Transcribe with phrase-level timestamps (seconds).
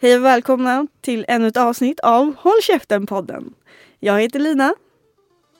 [0.00, 3.52] Hej och välkomna till ännu ett avsnitt av Håll käften-podden.
[3.98, 4.74] Jag heter Lina,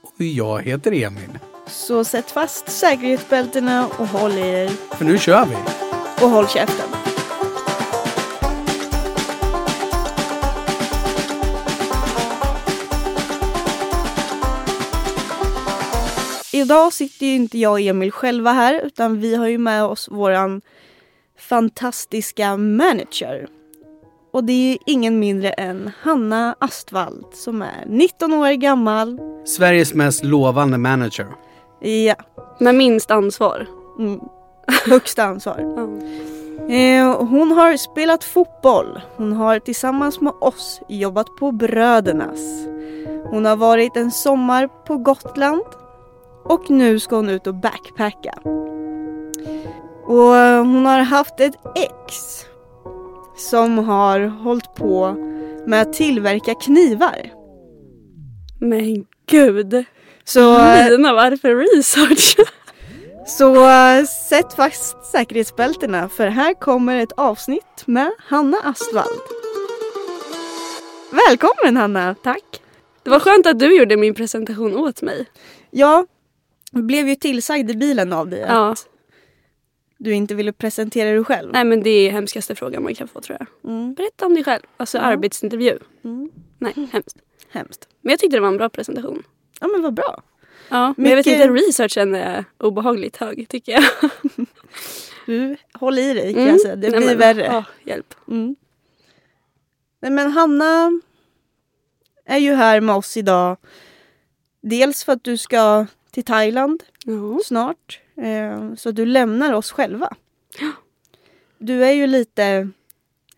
[0.03, 1.39] Och jag heter Emil.
[1.67, 5.57] så sätt fast säkerhetsbältena och håll i er För nu kör vi.
[6.25, 6.89] och håll käften.
[16.53, 20.09] Idag sitter ju inte jag och Emil själva här utan vi har ju med oss
[20.09, 20.61] våran
[21.39, 23.49] fantastiska manager.
[24.33, 29.19] Och det är ingen mindre än Hanna Astvald som är 19 år gammal.
[29.45, 31.27] Sveriges mest lovande manager.
[31.81, 32.15] Ja,
[32.59, 33.67] Med minst ansvar.
[33.99, 34.21] mm,
[34.87, 35.59] högsta ansvar.
[36.69, 39.01] Eh, hon har spelat fotboll.
[39.17, 42.67] Hon har tillsammans med oss jobbat på Brödernas.
[43.31, 45.63] Hon har varit en sommar på Gotland.
[46.45, 48.39] Och nu ska hon ut och backpacka.
[50.07, 52.45] Och eh, hon har haft ett ex.
[53.41, 55.17] Som har hållit på
[55.67, 57.33] med att tillverka knivar.
[58.61, 59.85] Men gud.
[60.25, 60.41] Så,
[60.91, 62.37] Lina, varför research?
[63.27, 63.55] så
[64.29, 69.21] sätt fast säkerhetsbältena för här kommer ett avsnitt med Hanna Astvald.
[71.29, 72.15] Välkommen Hanna!
[72.23, 72.45] Tack.
[73.03, 75.27] Det var skönt att du gjorde min presentation åt mig.
[75.71, 76.07] Jag
[76.73, 78.71] blev ju tillsagd i bilen av dig Ja.
[78.71, 78.87] att
[80.03, 81.53] du inte ville presentera dig själv.
[81.53, 83.71] Nej men det är hemskaste frågan man kan få tror jag.
[83.73, 83.95] Mm.
[83.95, 84.63] Berätta om dig själv.
[84.77, 85.03] Alltså Ja.
[85.03, 85.79] arbetsintervju.
[86.05, 86.31] Mm.
[86.59, 87.17] Nej, hemskt.
[87.51, 87.89] Hemskt.
[88.01, 89.23] Men jag tyckte det var en bra presentation.
[89.61, 90.23] Ja men vad bra.
[90.69, 93.85] Ja, men jag vet Mycket- inte, researchen är obehagligt hög tycker jag.
[95.27, 96.53] Du, håll i dig kan Mm.
[96.55, 96.77] jag säga.
[96.77, 97.45] Det Nej, blir men, värre.
[97.45, 98.15] ja, hjälp.
[98.29, 98.57] Mm.
[100.03, 101.01] Nej men Hanna
[102.25, 103.57] är ju här med oss idag.
[104.63, 106.83] Dels för att du ska till Thailand
[107.45, 108.01] snart.
[108.21, 110.17] Eh, så du lämnar oss själva.
[111.59, 112.71] Du är ju lite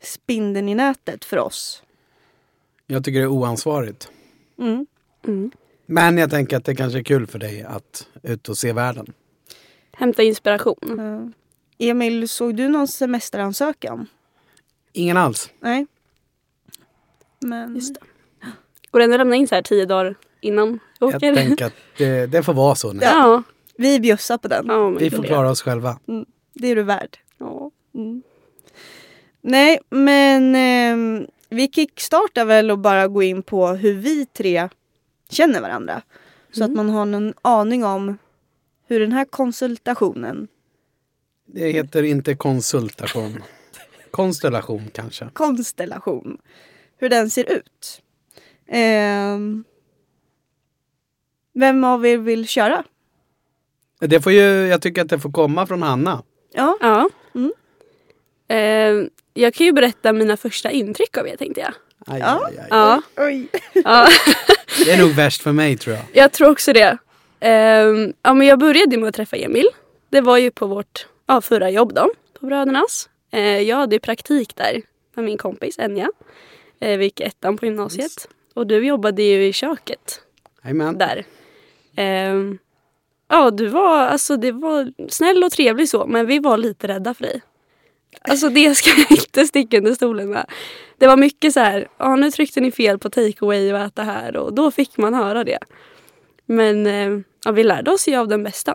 [0.01, 1.83] spindeln i nätet för oss.
[2.87, 4.11] Jag tycker det är oansvarigt.
[4.59, 4.87] Mm.
[5.27, 5.51] Mm.
[5.87, 9.13] Men jag tänker att det kanske är kul för dig att ut och se världen.
[9.93, 11.01] Hämta inspiration.
[11.79, 14.07] Eh, Emil, såg du någon semesteransökan?
[14.93, 15.51] Ingen alls.
[15.61, 15.87] Nej.
[17.41, 17.75] Men...
[17.75, 18.01] Just det.
[18.91, 21.35] Går det ändå att lämna in så här tio dagar innan jag Jag åker?
[21.35, 23.01] tänker att det, det får vara så nu.
[23.03, 23.43] Ja.
[23.77, 24.67] Vi bjussar på den.
[24.67, 25.99] men Vi får klara oss själva.
[26.55, 27.19] Det är du värd.
[27.39, 27.71] Ja.
[27.95, 28.23] Mm.
[29.41, 34.69] Nej, men eh, vi kickstartar väl och bara gå in på hur vi tre
[35.31, 36.03] känner varandra.
[36.53, 36.87] Så att Mm.
[36.87, 38.19] man har någon aning om
[38.87, 40.49] hur den här konsultationen,
[41.47, 43.43] Det heter inte konsultation.
[44.11, 45.29] Konstellation kanske.
[45.33, 46.39] konstellation,
[46.97, 48.03] hur den ser ut.
[48.69, 49.65] Ehm,
[51.55, 52.85] vem av er vill köra?
[54.07, 56.23] Det får ju, jag tycker att det får komma från Hanna.
[56.55, 57.09] Ja, Ja.
[57.35, 57.53] Mm.
[58.49, 61.73] Eh, jag kan ju berätta mina första intryck av er tänkte jag.
[62.07, 62.47] Aj, Ja.
[62.47, 62.67] aj, aj.
[62.71, 63.03] Ja.
[63.17, 63.47] oj.
[63.85, 64.09] ja.
[64.85, 66.05] Det är nog värst för mig tror jag.
[66.13, 66.99] jag tror också det.
[67.41, 67.51] Eh,
[68.23, 69.67] ja, men jag började med att träffa Emil.
[70.11, 72.11] Det var ju på vårt ja, förra jobb då,
[72.41, 73.09] på Brödernas.
[73.33, 74.83] Eh, jag hade ju praktik där
[75.15, 76.11] med min kompis Enja.
[76.81, 78.29] Eh, vi gick ettan på gymnasiet.
[78.55, 80.21] Och du jobbade ju i köket
[80.65, 80.99] Jajamän.
[80.99, 81.25] där.
[83.33, 87.15] Ja, du var, alltså, det var snäll och trevlig så, men vi var lite rädda
[87.15, 87.43] för dig.
[88.23, 90.47] Alltså det ska jag inte sticka under stolen med.
[90.99, 94.37] Det var mycket så här, ja nu tryckte ni fel på takeaway och äta här
[94.37, 95.59] och då fick man höra det.
[96.47, 98.75] Men eh, ja, vi lärde oss ju av den bästa.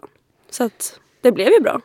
[0.49, 1.81] Så att det blev ju bra.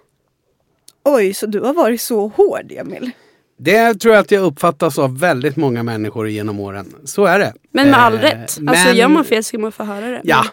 [1.04, 3.10] Oj, så du har varit så hård Emil.
[3.58, 6.94] Det tror jag att jag uppfattas av väldigt många människor genom åren.
[7.04, 7.52] Så är det.
[7.70, 8.40] Men med all Eh, rätt.
[8.42, 10.20] Alltså men- gör man fel ska man få höra det.
[10.24, 10.44] Ja.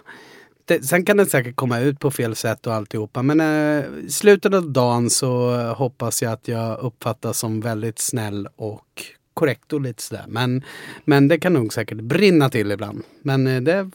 [0.70, 3.22] Det, sen kan det säkert komma ut på fel sätt och alltihopa.
[3.22, 8.00] Men eh, i slutet av dagen så eh, hoppas jag att jag uppfattas som väldigt
[8.00, 9.04] snäll och
[9.34, 10.26] korrekt och lite sådär.
[10.28, 10.64] Men,
[11.06, 13.04] men det kan nog säkert brinna till ibland.
[13.22, 13.92] Men eh, det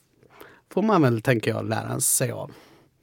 [0.72, 2.50] får man väl, tänker jag, lära sig av.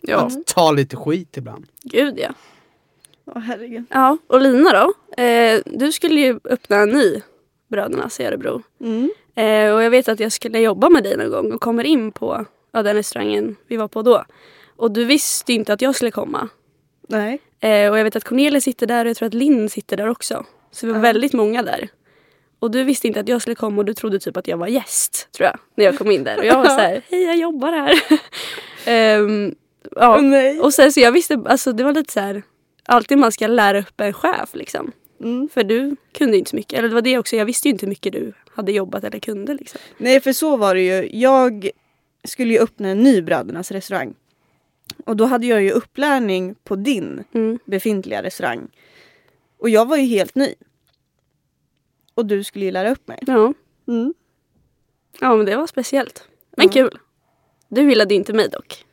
[0.02, 1.66] Ja, Att ta lite skit ibland.
[1.84, 2.30] gud ja.
[3.26, 3.84] Åh herregud.
[3.90, 4.94] Ja, och Lina då?
[5.24, 7.22] Eh, du skulle ju öppna en ny
[7.68, 8.62] Brödernas i Örebro.
[8.80, 9.12] Mm.
[9.36, 12.12] Eh, och jag vet att jag skulle jobba med dig någon gång och kommer in
[12.12, 14.26] på ja, den restaurangen vi var på då.
[14.76, 16.50] Och du visste inte att jag skulle komma.
[17.08, 17.40] Nej.
[17.60, 20.08] Eh, och jag vet att Cornelia sitter där och jag tror att Linn sitter där
[20.10, 20.46] också.
[20.72, 21.02] Så vi var Ja.
[21.04, 21.90] väldigt många där.
[22.60, 24.68] Och du visste inte att jag skulle komma och du trodde typ att jag var
[24.68, 25.60] gäst tror jag.
[25.76, 26.38] När jag kom in där.
[26.38, 27.94] Och jag var så här, hej jag jobbar här.
[28.86, 29.56] Ehm,
[29.96, 30.22] ja.
[30.22, 30.60] Nej.
[30.60, 32.44] Och sen så jag visste, alltså det var lite så här.
[32.86, 34.92] Alltid man ska lära upp en chef liksom.
[35.24, 35.50] Mm.
[35.54, 36.80] För du kunde inte så mycket.
[36.80, 39.20] Eller det var det också, jag visste ju inte hur mycket du hade jobbat eller
[39.20, 39.80] kunde liksom.
[39.98, 41.20] Nej för så var det ju.
[41.20, 41.70] Jag
[42.24, 44.14] skulle ju öppna en ny Brödernas restaurang.
[45.06, 47.60] Och då hade jag ju upplärning på din Mm.
[47.66, 48.68] befintliga restaurang.
[49.58, 50.56] Och jag var ju helt ny.
[52.14, 53.20] Och du skulle ju lära upp mig.
[53.28, 53.54] Ja.
[53.88, 54.14] Mm.
[55.20, 56.28] ja, men det var speciellt.
[56.58, 56.72] Men Ja.
[56.74, 56.98] kul.
[57.68, 58.86] Du gillade inte mig dock.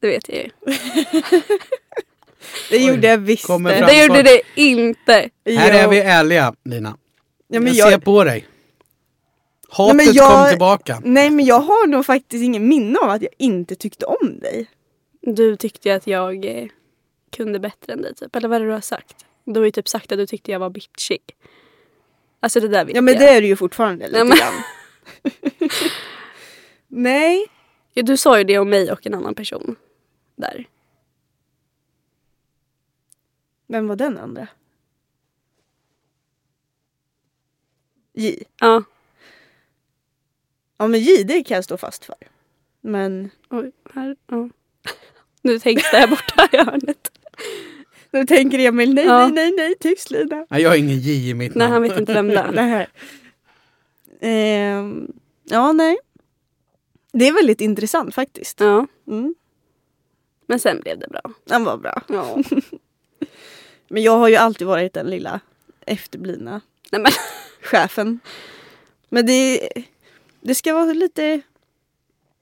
[0.00, 0.50] Det vet jag ju.
[2.70, 3.46] Det Oj, gjorde jag visst.
[3.48, 4.02] det.
[4.06, 5.30] gjorde det inte.
[5.46, 6.96] Här är vi ärliga Lina.
[7.48, 8.46] Ja, men jag, jag, ser på dig.
[9.72, 11.00] Hatet Nej, men jag- kom tillbaka.
[11.04, 14.70] nej men jag har nog faktiskt ingen minne av att jag inte tyckte om dig.
[15.20, 16.68] Du tyckte att jag eh,
[17.30, 18.36] kunde bättre än dig typ.
[18.36, 19.24] Eller vad är det du har sagt?
[19.44, 21.20] Du har ju typ sagt att du tyckte jag var bitchig.
[22.40, 23.22] Alltså det där vet Ja men jag.
[23.22, 24.62] det är du ju fortfarande lite Ja, men- grann.
[26.88, 27.46] nej.
[27.92, 29.76] Ja, du sa ju det om mig och en annan person.
[30.36, 30.68] Där.
[33.66, 34.48] Vem var den andra?
[38.12, 38.42] J.
[38.60, 38.82] Ja.
[40.82, 42.14] Ja men J det kan jag stå fast för.
[42.80, 44.16] Men Oj, här.
[44.30, 44.48] Ja.
[45.42, 47.10] Nu tänks det här borta i hörnet.
[48.10, 49.18] nu tänker Emil nej Ja.
[49.18, 50.46] nej nej nej tyst Lina.
[50.50, 51.72] Nej, jag har ingen J i mitt Nej, namn.
[51.72, 52.52] han vet inte vem det är.
[52.52, 52.88] Här.
[54.20, 55.12] Ehm,
[55.44, 55.98] ja nej.
[57.12, 58.60] Det är väldigt intressant faktiskt.
[58.60, 59.34] Ja, Mm.
[60.46, 61.20] men sen blev det bra.
[61.44, 62.02] Den var bra.
[62.08, 62.38] Ja.
[63.88, 65.40] Men jag har ju alltid varit den lilla
[65.86, 66.60] efterblivna
[66.92, 67.12] Nej, men,
[67.62, 68.20] chefen.
[69.08, 69.68] Men det,
[70.42, 71.40] det ska vara lite...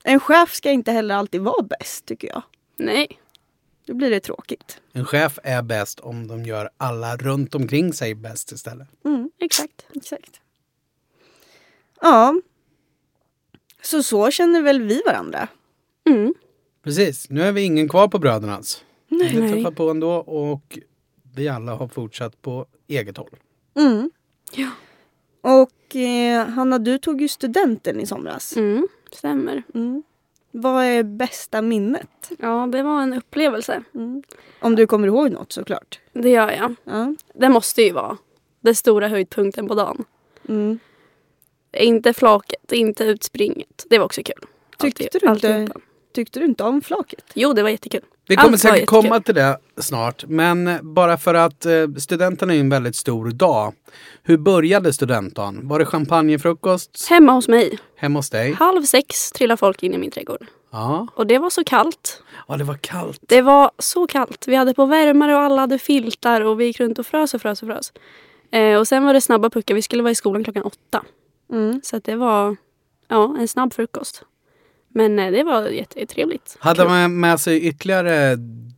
[0.05, 2.43] En chef ska inte heller alltid vara bäst tycker jag.
[2.76, 3.20] nej.
[3.87, 4.81] Då blir det tråkigt.
[4.93, 8.88] En chef är bäst om de gör alla runt omkring sig bäst istället.
[9.05, 9.87] Mm, Exakt.
[9.94, 10.41] exakt.
[12.00, 12.41] Ja.
[13.82, 15.49] Så så känner väl vi varandra.
[16.06, 16.35] Mm.
[16.82, 18.85] Precis, nu är vi ingen kvar på Brödernas.
[19.08, 19.52] Vi Nej.
[19.52, 20.79] träffar på ändå och
[21.35, 23.37] vi alla har fortsatt på eget håll.
[23.75, 24.11] Mm.
[24.52, 24.70] Ja.
[25.40, 28.56] Och eh, Hanna, du tog ju studenten i somras.
[28.56, 28.88] Mm.
[29.12, 29.62] Stämmer.
[29.75, 30.02] Mm.
[30.50, 32.31] Vad är bästa minnet?
[32.38, 33.82] Ja, det var en upplevelse.
[33.94, 34.22] Mm.
[34.60, 36.00] Om du kommer ihåg något såklart.
[36.12, 36.75] Det gör jag.
[36.84, 37.14] Ja.
[37.34, 38.16] Det måste ju vara
[38.60, 40.04] den stora höjdpunkten på dagen.
[40.48, 40.78] Mm.
[41.72, 43.87] Inte flaket, inte utspringet.
[43.90, 44.46] Det var också kul.
[44.78, 45.81] Tyckte Alltid- du inte- alltihopa.
[46.12, 47.25] Tyckte du inte om flaket?
[47.35, 48.01] Jo, det var jättekul.
[48.29, 52.55] Vi kommer Allt säkert komma till det snart, men bara för att eh, studenten är
[52.55, 53.75] en väldigt stor dag.
[54.23, 55.69] Hur började studentdagen?
[55.69, 57.79] Var det champagnefrukost Hemma hos mig.
[57.97, 58.53] hemma hos dig?
[58.53, 60.47] Halv sex trillade folk in i min trädgård.
[60.73, 61.07] Ja.
[61.15, 62.23] Och det var så kallt.
[62.49, 63.21] ja, det var kallt.
[63.29, 64.49] Det var så kallt.
[64.49, 67.43] Vi hade på värmare och alla hade filtar och vi gick runt och frös och
[67.43, 67.93] frös och frös.
[68.53, 69.75] Eh, och sen var det snabba puckar.
[69.75, 71.05] Vi skulle vara i skolan klockan åtta.
[71.53, 71.81] Mm.
[71.85, 72.57] Så att det var
[73.09, 74.23] ja, en snabb frukost.
[74.94, 76.56] Men eh, det var jättetrevligt.
[76.60, 78.37] Hade man med sig ytterligare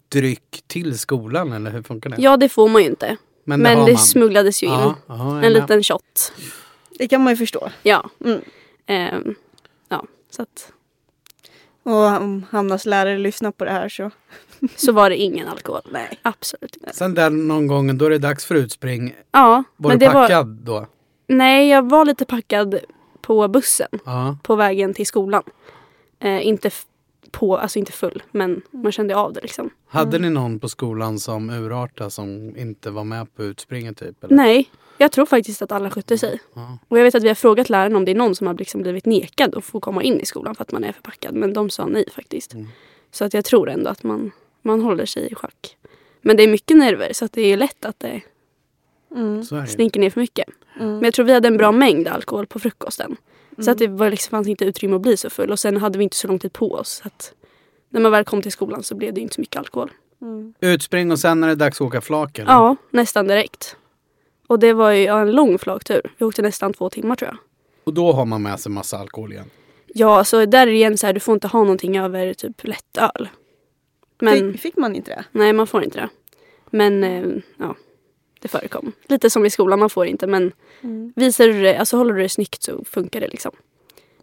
[0.09, 2.17] dryck till skolan eller hur funkar det?
[2.19, 3.17] Ja, det får man ju inte.
[3.45, 4.73] Men, det, har det smugglades ju in.
[5.09, 6.33] Är en liten shot.
[6.99, 7.69] Det kan man ju förstå.
[7.83, 8.11] Ja.
[8.25, 8.41] Mm.
[8.87, 9.35] Ehm,
[9.89, 10.73] ja, så att
[11.83, 14.11] Och om Hannas lärare lyssnar på det här så...
[14.77, 15.81] så var det ingen alkohol.
[15.91, 16.19] Nej.
[16.23, 16.93] Absolut inte.
[16.95, 19.15] Sen där någon gång då är det dags för utspring.
[19.33, 20.81] Ja, Var men du det packad var...
[20.81, 20.87] då?
[21.27, 22.79] Nej, jag var lite packad
[23.21, 24.37] på bussen Ja.
[24.43, 25.43] på vägen till skolan.
[26.23, 26.71] Eh, inte
[27.31, 29.71] på, alltså inte full, men man kände av det liksom.
[29.89, 30.23] Hade Mm.
[30.29, 34.25] ni någon på skolan som urartade som inte var med på utspringet typ?
[34.25, 34.37] Eller?
[34.37, 36.41] Nej, jag tror faktiskt att alla skötte sig.
[36.55, 36.79] Ja.
[36.89, 38.83] Och jag vet att vi har frågat läraren om det är någon som har liksom
[38.83, 41.35] blivit nekad att få komma in i skolan för att man är förpackad.
[41.35, 42.55] Men de sa nej faktiskt.
[42.55, 42.67] Mm.
[43.11, 44.31] Så att jag tror ändå att man,
[44.63, 45.77] man håller sig i schack.
[46.21, 48.21] Men det är mycket nerver så att det är lätt att det
[49.17, 49.45] Mm.
[49.67, 50.49] Slinker ner för mycket.
[50.81, 50.93] Mm.
[50.93, 53.17] Men jag tror vi hade en bra mängd alkohol på frukosten.
[53.59, 55.51] Så att det var liksom, fanns inte utrymme att bli så full.
[55.51, 56.89] Och sen hade vi inte så lång tid på oss.
[56.89, 57.33] Så att
[57.89, 59.91] när man väl kom till skolan så blev det inte så mycket alkohol.
[60.23, 60.55] Mm.
[60.61, 62.53] Utspring och sen är det dags att åka flak eller?
[62.53, 63.77] Ja, nästan direkt.
[64.47, 66.13] Och det var ju en lång flagtur.
[66.19, 67.39] Vi åkte nästan två timmar tror jag.
[67.85, 69.51] Och då har man med sig massa alkohol igen.
[69.95, 72.65] Ja, så där är det igen så här, du får inte ha någonting över typ
[72.65, 73.29] lättöl.
[74.21, 75.25] Men Fick, fick man inte det?
[75.33, 76.09] nej, man får inte det.
[76.71, 77.77] Men eh, ja,
[78.43, 78.93] det förekom.
[79.09, 80.27] Lite som i skolan, man får inte.
[80.27, 81.13] Men Mm.
[81.17, 83.53] visar du det, alltså håller du det snyggt så funkar det liksom.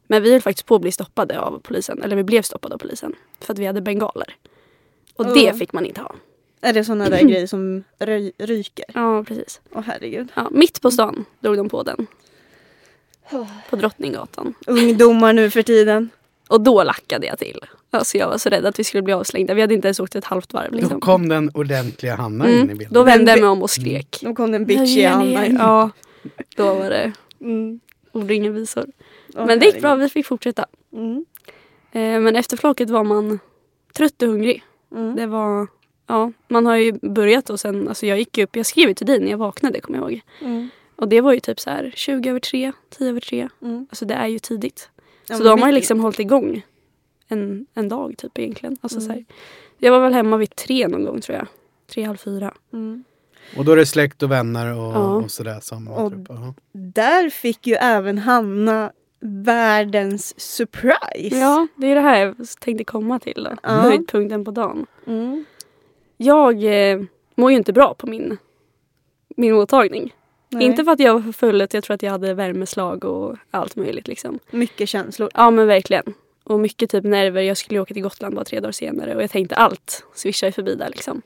[0.08, 2.04] Men vi höll faktiskt på att bli stoppade av polisen.
[2.04, 3.16] Eller vi blev stoppade av polisen.
[3.42, 4.36] För att vi hade bengaler.
[5.16, 5.34] Och Oh.
[5.34, 6.16] det fick man inte ha.
[6.62, 8.86] Är det såna där grejer som ry- ryker?
[8.94, 9.62] Ja, precis.
[9.72, 10.28] Åh herregud.
[10.36, 12.08] Ja, mitt på stan drog de på den.
[13.70, 14.54] På Drottninggatan.
[14.68, 16.10] Ungdomar nu för tiden.
[16.50, 17.60] Och då lackade jag till.
[17.92, 19.54] Alltså jag var så rädd att vi skulle bli avslängda.
[19.54, 20.72] Vi hade inte ens åkt ett halvt varv.
[20.72, 21.00] Då Liksom.
[21.00, 22.94] kom den ordentliga Hanna in i Mm, bilden.
[22.94, 24.20] då vände jag mig om och skrek.
[24.22, 25.50] Då kom den bitchiga Jag ger Anna ner.
[25.50, 25.56] in.
[25.60, 25.90] Ja,
[26.56, 27.80] då var det Mm.
[28.12, 28.86] ord och ingen visor.
[29.36, 30.66] Åh, Men det gick bra, vi fick fortsätta.
[30.94, 31.26] Mm.
[31.92, 33.40] Eh, men efter flaket var man
[33.94, 34.64] trött och hungrig.
[34.96, 35.16] Mm.
[35.16, 35.68] Det var,
[36.08, 39.08] ja, man har ju börjat och sen, alltså jag gick upp, jag skrev ju till
[39.08, 40.22] dig när jag vaknade kommer jag ihåg.
[40.42, 40.70] Mm.
[40.96, 43.50] Och det var ju typ så här 20 över 3, 10 över 3.
[43.62, 43.88] Mm.
[43.90, 44.90] Alltså det är ju tidigt.
[45.30, 46.62] Ja, så men då har man ju liksom hållit igång
[47.28, 48.78] en, en dag typ egentligen.
[48.82, 49.08] Alltså, Mm.
[49.08, 49.26] så här,
[49.78, 51.48] jag var väl hemma vid tre någon gång tror jag.
[51.94, 52.54] Tre, halv fyra.
[52.74, 53.04] Mm.
[53.58, 55.16] Och då är det släkt och vänner och, Ja.
[55.16, 56.14] och sådär som Och-.
[56.30, 56.54] Ja.
[56.72, 61.38] Där fick ju även Hanna världens surprise.
[61.40, 63.44] Ja, det är det här jag tänkte komma till.
[63.44, 63.52] Då.
[63.64, 63.70] Ja.
[63.70, 64.86] Höjdpunkten på dagen.
[65.08, 65.46] Mm.
[66.18, 67.02] Jag eh,
[67.36, 68.38] mår ju inte bra på min,
[69.38, 70.14] min mottagning.
[70.50, 70.64] Nej.
[70.64, 73.76] Inte för att jag var för full, jag tror att jag hade värmeslag och allt
[73.76, 74.08] möjligt.
[74.08, 74.40] Liksom.
[74.52, 75.30] Mycket känslor.
[75.34, 76.14] Ja men verkligen.
[76.44, 77.42] Och mycket typ nerver.
[77.42, 80.52] Jag skulle åka till Gotland bara tre dagar senare och jag tänkte allt svischar ju
[80.52, 81.22] förbi där liksom.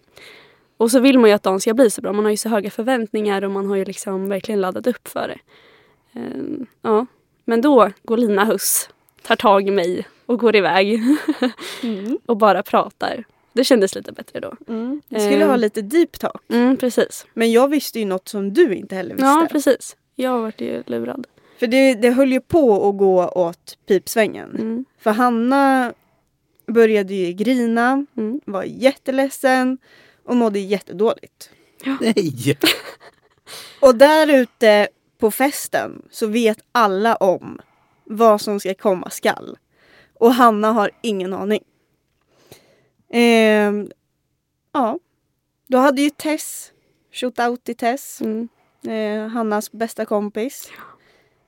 [0.78, 2.14] Och så vill man ju att dagen ska bli så bra.
[2.14, 5.28] Man har ju så höga förväntningar och man har ju liksom verkligen laddat upp för
[5.28, 5.40] det.
[6.20, 7.06] Ehm, ja.
[7.46, 8.90] Men då går Lina Huss,
[9.22, 11.00] tar tag i mig och går iväg
[11.84, 12.18] Mm.
[12.26, 13.24] och bara pratar.
[13.54, 14.54] Det kändes lite bättre då.
[14.68, 15.02] Mm.
[15.10, 15.48] Vi skulle Eh.
[15.50, 16.42] ha lite deep talk.
[16.50, 17.26] Mm, precis.
[17.34, 19.26] Men jag visste ju något som du inte heller visste.
[19.28, 19.96] Ja, precis.
[20.16, 21.28] Jag vart ju lurad.
[21.60, 24.50] För det, det höll ju på att gå åt pipsvängen.
[24.60, 24.86] Mm.
[25.00, 25.94] För Hanna
[26.68, 28.42] började ju grina, Mm.
[28.46, 29.78] var jätteledsen
[30.26, 31.50] och mådde jättedåligt.
[32.02, 32.58] Nej!
[33.80, 34.88] Och där ute
[35.20, 37.62] på festen så vet alla om
[38.04, 39.58] vad som ska komma skall.
[40.20, 41.64] Och Hanna har ingen aning.
[43.16, 43.92] Ehm,
[44.72, 45.00] ja,
[45.68, 46.72] då hade ju Tess,
[47.12, 48.48] shootout till Tess, Mm.
[48.88, 50.72] eh, Hannas bästa kompis,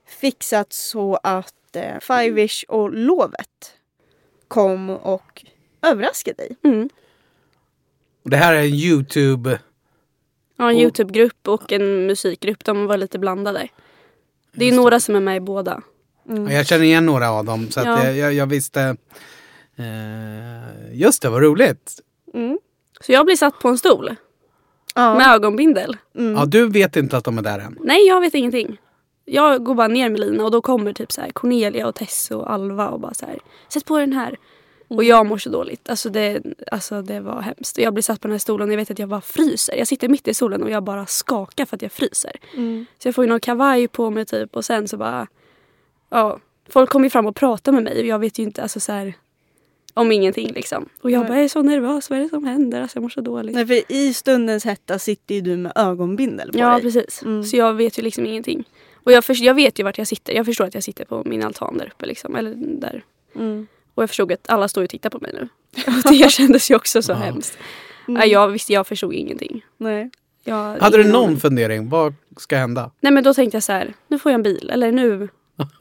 [0.07, 3.74] fixat så att eh, Five-ish och Lovet
[4.48, 5.45] kom och
[5.81, 6.55] överraskade dig.
[6.63, 6.89] Mm.
[8.24, 9.60] Det här är en Youtube...
[10.57, 12.63] Ja, en Youtube-grupp och en musikgrupp.
[12.65, 13.67] De var lite blandade.
[14.51, 15.81] Det är några som är med i båda.
[16.29, 16.43] Mm.
[16.48, 18.05] Ja, Jag känner igen några av dem så att Ja.
[18.05, 18.98] jag, jag, jag visste...
[19.75, 22.00] Eh, just det, vad roligt.
[22.34, 22.60] Mm.
[23.01, 24.15] Så jag blir satt på en stol
[24.96, 25.15] Ja.
[25.15, 25.98] med ögonbindel.
[26.17, 26.34] Mm.
[26.34, 27.77] Ja, du vet inte att de är där än.
[27.82, 28.77] Nej, jag vet ingenting.
[29.25, 32.32] Jag går bara ner med Lina och då kommer typ så här Cornelia och Tess
[32.32, 33.39] och Alva och bara så här
[33.70, 34.36] Sätt på den här.
[34.88, 35.89] Och jag mår så dåligt.
[35.89, 36.41] Alltså det,
[36.72, 37.77] alltså det var hemskt.
[37.77, 39.75] Och jag blir satt på den här stolen och jag vet att jag bara fryser.
[39.75, 42.32] Jag sitter mitt i solen och jag bara skakar för att jag fryser.
[42.53, 42.86] Mm.
[42.98, 45.27] Så jag får ju någon kavaj på mig typ och sen så bara...
[46.10, 46.39] Ja,
[46.70, 48.91] folk kommer ju fram och pratar med mig och jag vet ju inte alltså så
[48.91, 49.13] här,
[49.98, 50.90] om ingenting liksom.
[51.02, 52.82] Och jag bara jag är så nervös, vad är det som händer?
[52.82, 53.56] Alltså jag mår så dåligt.
[53.56, 56.82] Nej, för i stundens hetta sitter ju du med ögonbindel på Ja dig.
[56.82, 57.22] precis.
[57.24, 57.44] Mm.
[57.44, 58.64] Så jag vet ju liksom ingenting.
[59.04, 60.34] Och jag, för, jag vet ju vart jag sitter.
[60.34, 62.36] Jag förstår att jag sitter på min altan där uppe liksom.
[62.36, 63.04] Eller där.
[63.36, 63.68] Mm.
[63.96, 65.50] Och jag förstod att alla står och tittar på mig nu.
[66.06, 67.16] Och det kändes ju också så Ja.
[67.16, 67.58] hemskt.
[68.08, 68.20] Mm.
[68.20, 69.66] Nej, jag visste, jag förstod ingenting.
[69.78, 70.10] Nej.
[70.44, 71.38] Jag, Hade du ingen någon aning.
[71.40, 71.90] fundering?
[71.90, 72.92] Vad ska hända?
[73.00, 74.70] Nej men då tänkte jag så här, nu får jag en bil.
[74.74, 75.28] Eller nu.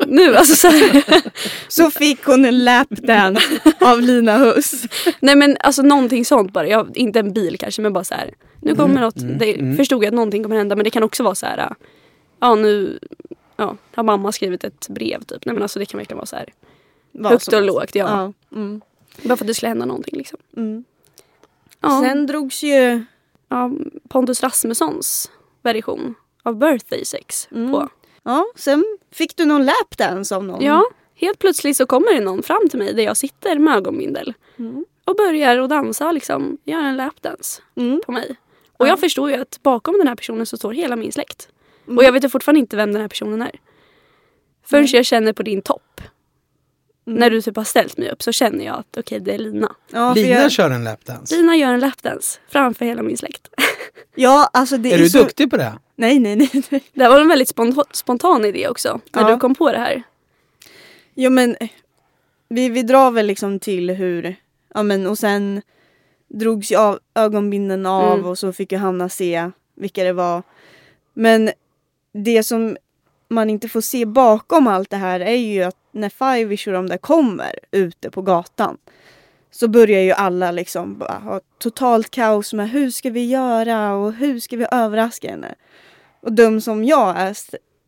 [0.06, 0.72] Nu alltså så.
[1.68, 3.40] Så fick hon en lapdance
[3.80, 4.84] av Lina Huss.
[5.20, 6.66] Nej men alltså någonting sånt bara.
[6.68, 8.34] Jag, inte en bil kanske men bara så här.
[8.60, 9.16] Nu kommer något.
[9.16, 9.76] mm, det, mm.
[9.76, 11.74] Förstod jag att någonting kommer hända men det kan också vara så här.
[12.40, 12.98] Ja nu
[13.56, 15.44] ja, har mamma skrivit ett brev typ.
[15.44, 16.52] Nej men alltså det kan verkligen vara så här.
[17.12, 18.32] Vad Högt och lågt ja.
[18.50, 18.56] Ja.
[18.56, 18.80] Mm.
[19.22, 20.38] Bara för att det skulle hända någonting liksom.
[20.56, 20.84] Mm.
[21.80, 23.04] Ja, Sen drogs ju...
[23.48, 23.70] ja,
[24.08, 25.30] Pontus Rasmussons
[25.62, 27.72] version av Birthday Sex Mm.
[27.72, 27.88] på.
[28.24, 30.62] Ja, sen fick du någon lapdance av någon.
[30.64, 34.34] Ja, helt plötsligt så kommer det någon fram till mig där jag sitter med ögonbindel.
[34.58, 34.84] Mm.
[35.04, 38.00] Och börjar att dansa liksom, göra en lapdance Mm.
[38.06, 38.36] på mig.
[38.76, 38.90] Och Ja.
[38.90, 41.48] jag förstår ju att bakom den här personen så står hela min släkt.
[41.86, 41.98] Mm.
[41.98, 43.60] Och jag vet ju fortfarande inte vem den här personen är.
[44.66, 46.00] Förrän jag känner på din topp.
[47.06, 47.18] Mm.
[47.18, 49.74] När du typ har ställt mig upp så känner jag att okej det är Lina.
[49.92, 51.34] Ja, Lina jag, kör en lapdance.
[51.36, 53.48] Lina gör en lapdance framför hela min släkt.
[54.14, 55.18] ja, alltså det Är är, du så...
[55.18, 55.72] duktig på det?
[55.96, 56.50] Nej, nej, nej.
[56.70, 56.84] nej.
[56.92, 59.00] Det var en väldigt spontan, spontan idé också.
[59.12, 59.28] När Ja.
[59.30, 60.02] du kom på det här.
[61.14, 61.68] Jo, men eh,
[62.48, 64.36] vi, vi drar väl liksom till hur...
[64.74, 65.62] Ja, men och sen
[66.28, 68.26] drogs ju av, ögonbindeln av Mm.
[68.26, 70.42] och så fick ju Hanna se vilka det var.
[71.14, 71.50] Men
[72.12, 72.76] det som
[73.34, 76.86] man inte får se bakom allt det här är ju att när Fivish och de
[76.86, 78.78] där kommer ute på gatan
[79.50, 84.12] så börjar ju alla liksom bara ha totalt kaos med hur ska vi göra och
[84.12, 85.54] hur ska vi överraska henne?
[86.20, 87.36] Och dum som jag är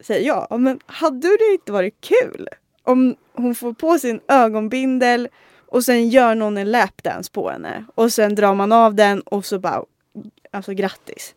[0.01, 2.49] säger jag, men hade det inte varit kul
[2.83, 5.29] om hon får på sin ögonbindel
[5.67, 9.45] och sen gör någon en lapdance på henne och sen drar man av den och
[9.45, 9.85] så bara,
[10.51, 11.35] alltså grattis.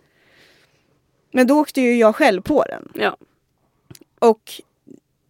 [1.32, 2.92] Men då åkte ju jag själv på den.
[2.94, 3.18] Ja.
[4.20, 4.52] Och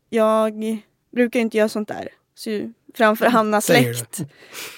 [0.10, 0.77] jag
[1.12, 2.10] brukar inte göra sånt där.
[2.36, 4.22] Så ju framför Hannas Säger släkt,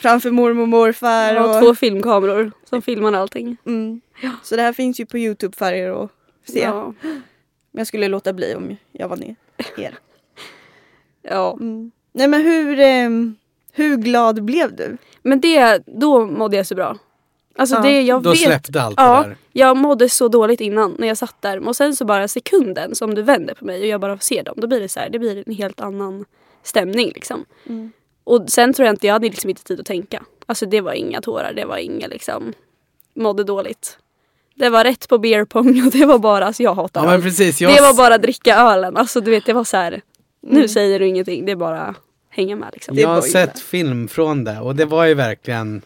[0.01, 1.33] framför mormor och morfar.
[1.33, 3.57] Jag har Och, två filmkameror som filmar allting.
[3.65, 4.01] mm.
[4.43, 6.11] Så det här finns ju på Youtube för er att
[6.47, 6.59] se.
[6.59, 6.93] Ja.
[7.01, 9.35] Men jag skulle låta bli om jag var ner
[9.77, 9.97] er.
[11.21, 11.57] ja.
[11.59, 11.91] Mm.
[12.13, 13.35] Nej men hur, ehm,
[13.71, 14.97] hur glad blev du?
[15.21, 16.97] Men det, då mådde jag så bra.
[17.55, 17.81] Alltså Ja.
[17.81, 18.39] det, jag Då vet.
[18.39, 19.21] släppte allt Ja.
[19.23, 19.37] det där.
[19.53, 21.67] Jag mådde så dåligt innan när jag satt där.
[21.67, 24.53] Och sen så bara sekunden som du vänder på mig och jag bara ser dem.
[24.57, 26.25] Då blir det så här, det blir en helt annan
[26.63, 27.45] stämning liksom.
[27.69, 27.91] Mm.
[28.23, 30.23] Och sen tror jag inte, jag hade liksom inte tid att tänka.
[30.45, 32.53] Alltså det var inga tårar, det var inga liksom,
[33.15, 33.97] mådde dåligt.
[34.55, 37.61] Det var rätt på beer pong och det var bara, alltså jag hatar Ja precis.
[37.61, 38.97] Jag, Det var bara dricka ölen.
[38.97, 40.01] Alltså du vet det var så här.
[40.41, 40.67] Nu Mm.
[40.67, 41.95] säger du ingenting, det är bara
[42.29, 42.97] hänga med liksom.
[42.97, 45.81] jag har sett film från det och det var ju verkligen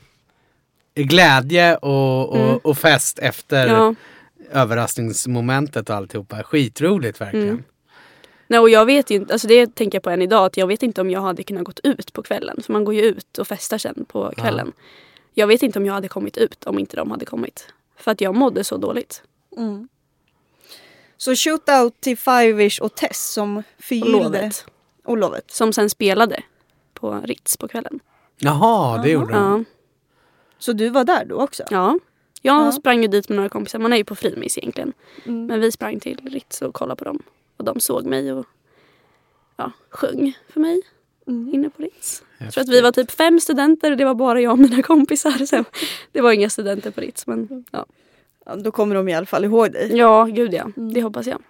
[0.95, 2.57] glädje och, och, Mm.
[2.63, 3.95] och fest efter Ja.
[4.51, 6.43] överraskningsmomentet och alltihopa.
[6.43, 7.47] Skitroligt verkligen.
[7.49, 7.63] Mm.
[8.47, 10.67] Nej, och jag vet ju inte, alltså det tänker jag på än idag, att jag
[10.67, 12.61] vet inte om jag hade kunnat gått ut på kvällen.
[12.63, 14.71] För man går ju ut och festar sen på kvällen.
[15.33, 17.67] Jag vet inte om jag hade kommit ut om inte de hade kommit.
[17.97, 19.23] För att jag mådde så dåligt.
[19.57, 19.87] Mm.
[21.17, 24.65] Så shootout till Five-ish och Tess som Och förgyllde lovet.
[25.05, 25.51] och lovet.
[25.51, 26.43] Som sen spelade
[26.93, 27.99] på Ritz på kvällen.
[28.37, 29.65] Jaha, det gjorde de.
[29.67, 29.74] Ja.
[30.57, 31.63] Så du var där då också?
[31.69, 31.99] ja.
[32.41, 32.71] Jag Ja.
[32.71, 33.79] sprang ju dit med några kompisar.
[33.79, 34.93] Man är ju på frimis egentligen.
[35.25, 35.45] Mm.
[35.45, 37.23] Men vi sprang till Ritz och kollade på dem.
[37.57, 38.45] Och de såg mig och
[39.57, 40.81] ja, sjöng för mig
[41.27, 41.53] Mm.
[41.53, 42.23] inne på Ritz.
[42.37, 44.81] Jag tror att vi var typ fem studenter och det var bara jag och mina
[44.83, 45.45] kompisar.
[45.45, 45.63] Så
[46.11, 47.27] det var inga studenter på Ritz.
[47.27, 47.85] Men ja,
[48.45, 49.97] Ja, då kommer de i alla fall ihåg dig.
[49.97, 50.69] ja gud ja.
[50.77, 50.93] Mm.
[50.93, 51.41] Det hoppas jag.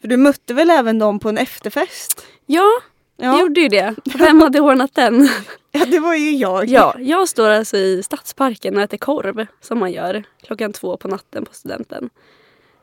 [0.00, 2.26] För du mötte väl även dem på en efterfest?
[2.46, 2.68] Ja,
[3.16, 3.94] Ja, gjorde ju det.
[4.18, 5.28] Vem hade ordnat den?
[5.72, 6.68] ja det var ju jag.
[6.68, 11.08] Ja, jag står alltså i Stadsparken och äter korv som man gör klockan två på
[11.08, 12.10] natten på studenten.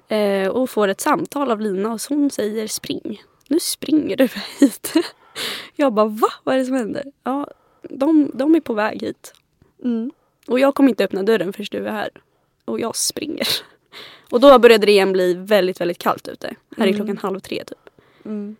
[0.08, 3.22] Eh, och får ett samtal av Lina och hon säger spring.
[3.48, 4.28] Nu springer du
[4.60, 4.94] hit.
[5.76, 6.28] Jag bara va?
[6.44, 7.04] Vad är det som händer?
[7.24, 7.48] Ja,
[7.82, 9.34] de, de är på väg hit.
[9.84, 10.12] Mm.
[10.48, 12.10] Och jag kommer inte öppna dörren förrän du är här.
[12.66, 13.48] Och jag springer.
[14.32, 16.56] Och då började det igen bli väldigt, väldigt kallt ute.
[16.78, 16.96] Här är Mm.
[16.96, 17.90] klockan halv tre typ.
[18.26, 18.56] Mm.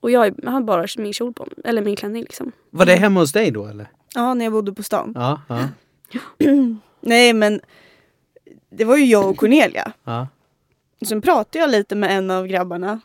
[0.00, 1.54] Och jag, har bara min kjol på mig.
[1.64, 2.52] Eller min klänning liksom.
[2.70, 3.90] Var det hemma hos dig då eller?
[4.14, 5.12] Ja, när jag bodde på stan.
[5.14, 5.68] Ja, ja,
[7.00, 7.60] Nej, men
[8.70, 9.92] det var ju jag och Cornelia.
[10.04, 10.28] ja.
[11.08, 13.00] Sen pratade jag lite med en av grabbarna.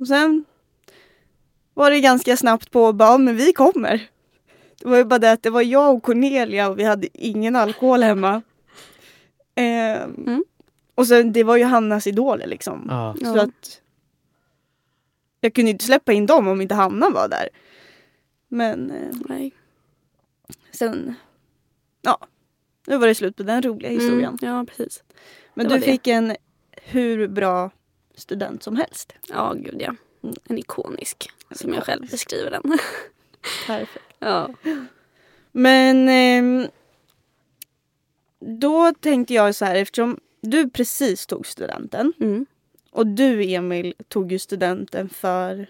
[0.00, 0.44] Och sen
[1.74, 4.08] var det ganska snabbt på och bara, "Ja, men vi kommer.
[4.82, 7.56] Det var ju bara det att det var jag och Cornelia och vi hade ingen
[7.56, 8.42] alkohol hemma.
[9.54, 10.44] Ehm, Mm.
[10.94, 12.86] Och sen det var ju Hannas idoler liksom.
[12.90, 13.14] ja.
[13.18, 13.42] Så Ja.
[13.42, 13.80] att
[15.44, 17.48] jag kunde inte släppa in dem om inte Hanna var där.
[18.48, 19.52] Men eh, Nej.
[20.70, 21.14] sen,
[22.02, 22.18] ja,
[22.86, 24.38] nu var det slut på den roliga historien.
[24.42, 25.02] Mm, ja, precis.
[25.54, 25.84] Men det du det.
[25.86, 26.36] fick en
[26.72, 27.70] hur bra
[28.14, 29.12] student som helst.
[29.28, 29.94] Ja, gud ja.
[30.22, 30.34] Mm.
[30.44, 32.62] En ikonisk, som jag själv beskriver den.
[33.66, 34.04] Perfekt.
[34.18, 34.50] ja.
[35.52, 36.66] Men ehm,
[38.38, 42.46] då tänkte jag så här eftersom du precis tog studenten Mm.
[42.94, 45.66] Och du Emil tog ju studenten för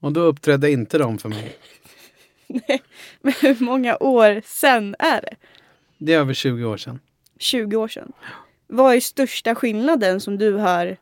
[0.00, 1.56] Och då uppträdde inte de för mig.
[3.20, 5.34] men hur många år sen är det?
[5.98, 7.00] Det är över 20 år sedan.
[7.38, 8.12] 20 år sedan.
[8.66, 10.96] Vad är största skillnaden som du har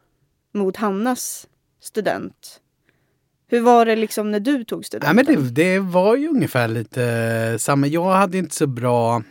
[0.53, 1.49] mot Hannas
[1.81, 2.61] student?
[3.49, 5.17] Hur var det liksom när du tog Nej, studenten?
[5.17, 7.87] men det, det var ju ungefär lite samma.
[7.87, 9.23] Jag hade inte så bra...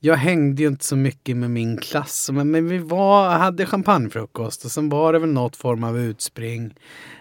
[0.00, 2.30] Jag hängde ju inte så mycket med min klass.
[2.32, 6.74] Men, men vi var, hade champagnefrukost och sen var det väl något form av utspring.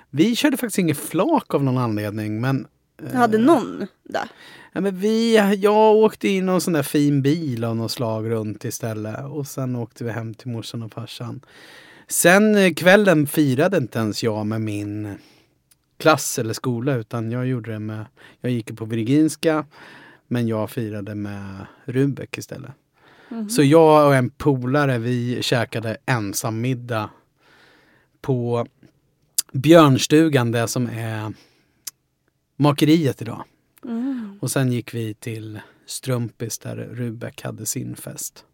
[0.10, 2.42] Vi körde faktiskt inget flak av någon anledning.
[2.42, 2.68] Men,
[3.12, 4.30] Jag hade någon där.
[4.74, 8.66] ja, men vi, jag åkte i någon sån där fin bil av något slag runt
[8.66, 9.26] istället.
[9.26, 11.42] Och sen åkte vi hem till morsan och farsan.
[12.08, 15.18] Sen eh, kvällen firade inte ens jag med min
[15.98, 18.06] klass eller skola utan jag gjorde det med,
[18.42, 19.66] jag gick på Virginska
[20.28, 22.72] men jag firade med Rubek istället.
[23.30, 23.50] Mhm.
[23.50, 27.10] Så jag och en polare vi käkade ensammiddag
[28.22, 28.66] på
[29.54, 31.34] Björnstugan, det som är
[32.56, 33.44] makeriet idag.
[33.84, 34.40] Mm.
[34.42, 38.46] Och sen gick vi till Strumpis där Rubek hade sin fest.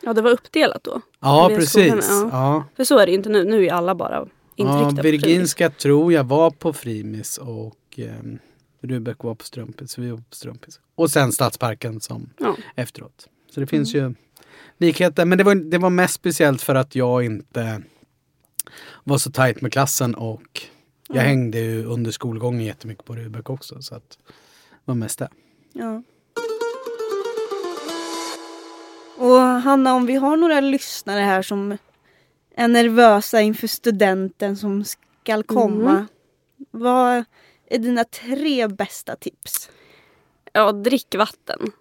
[0.00, 1.00] ja, det var uppdelat då.
[1.20, 2.08] Ja, precis.
[2.10, 2.28] ja.
[2.32, 2.64] Ja.
[2.76, 3.44] För så är det inte nu.
[3.44, 4.26] Nu är alla bara
[4.58, 5.24] Ja, intryckta Frimis.
[5.24, 8.14] Virginska tror jag var på Frimis och eh,
[8.88, 9.90] Rubek var på Strumpis.
[9.90, 10.80] Så vi var på Strumpis.
[10.94, 12.56] Och sen Stadsparken som Ja.
[12.74, 13.28] efteråt.
[13.50, 14.14] Så det finns ju
[14.78, 15.24] likheter.
[15.24, 17.82] Men det var, det var mest speciellt för att jag inte
[19.04, 20.42] var så tajt med klassen och
[21.08, 21.26] jag Mm.
[21.28, 23.82] hängde ju under skolgången jättemycket på Rubek också.
[23.82, 24.18] Så att
[24.70, 25.28] det var mest det.
[25.72, 26.02] Ja.
[29.18, 31.78] Och Hanna, om vi har några lyssnare här som
[32.56, 35.90] är nervösa inför studenten som ska komma.
[35.90, 36.06] Mm.
[36.70, 37.24] Vad
[37.66, 39.70] är dina tre bästa tips?
[40.56, 41.72] ja, drick vatten.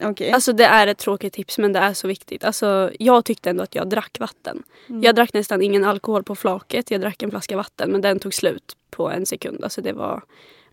[0.00, 0.30] Okej.
[0.30, 2.44] Alltså det är ett tråkigt tips men det är så viktigt.
[2.44, 4.62] Alltså, jag tyckte ändå att jag drack vatten.
[4.88, 5.02] Mm.
[5.02, 6.90] Jag drack nästan ingen alkohol på flaket.
[6.90, 9.64] Jag drack en flaska vatten men den tog slut på en sekund.
[9.64, 10.22] Alltså det var...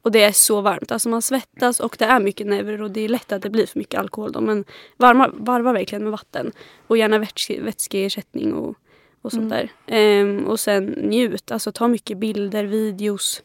[0.02, 0.92] Och det är så varmt.
[0.92, 3.66] Alltså man svettas och det är mycket nerver och det är lätt att det blir
[3.66, 4.32] för mycket alkohol.
[4.32, 4.42] Då.
[4.42, 4.66] Men
[4.98, 6.52] varma, varva verkligen med vatten.
[6.88, 8.76] Och gärna vätske, vätskeersättning och,
[9.22, 9.68] och sånt Mm.
[9.86, 9.96] där.
[9.98, 11.52] Ehm, och sen njut.
[11.52, 13.44] Alltså ta mycket bilder, videos.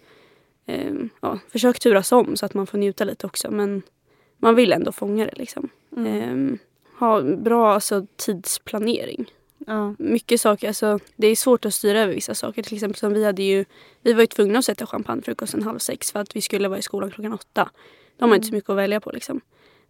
[0.66, 3.50] Ehm, ja, försök turas om så att man får njuta lite också.
[3.50, 3.82] Men
[4.38, 5.68] man vill ändå fånga det liksom.
[5.96, 6.06] Mm.
[6.22, 6.58] Ehm,
[6.98, 9.32] ha bra alltså, tidsplanering.
[9.66, 9.94] Ja.
[9.98, 12.62] Mycket saker, alltså, det är svårt att styra över vissa saker.
[12.62, 13.64] Till exempel som vi hade ju,
[14.02, 16.82] vi var ju tvungna att sätta champagnefrukosten halv sex för att vi skulle vara i
[16.82, 17.70] skolan klockan åtta.
[18.16, 18.36] De har Mm.
[18.36, 19.40] inte så mycket att välja på liksom.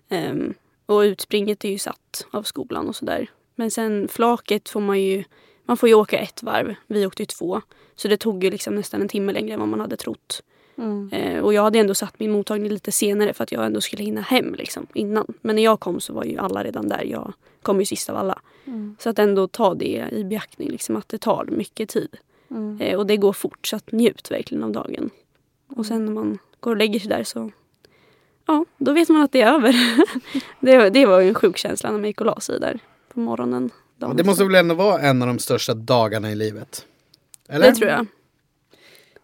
[0.09, 0.55] Ehm,
[0.87, 3.31] och utspringet är ju satt av skolan och sådär.
[3.55, 5.25] Men sen flaket får man ju,
[5.65, 6.75] man får ju åka ett varv.
[6.87, 7.61] Vi åkte ju två.
[7.95, 10.43] Så det tog ju liksom nästan en timme längre än vad man hade trott.
[10.79, 11.09] Mm.
[11.13, 14.03] Eh, och jag hade ändå satt min mottagning lite senare för att jag ändå skulle
[14.03, 15.27] hinna hem liksom, innan.
[15.41, 17.05] Men när jag kom så var ju alla redan där.
[17.05, 18.39] Jag kom ju sist av alla.
[18.65, 18.97] Mm.
[18.99, 22.17] Så att ändå ta det i beaktning, liksom, att det tar mycket tid.
[22.51, 22.81] Mm.
[22.81, 25.11] Eh, och det går fort, så att njut verkligen av dagen.
[25.69, 27.51] Och sen när man går och lägger sig där så
[28.47, 29.75] Ja, då vet man att det är över.
[30.61, 32.79] det, det var ju en sjuk känsla när man gick och la sig där
[33.13, 33.71] på morgonen.
[33.97, 36.87] dagen Det måste väl ändå vara en av de största dagarna i livet?
[37.49, 37.67] Eller?
[37.67, 38.07] Det tror jag.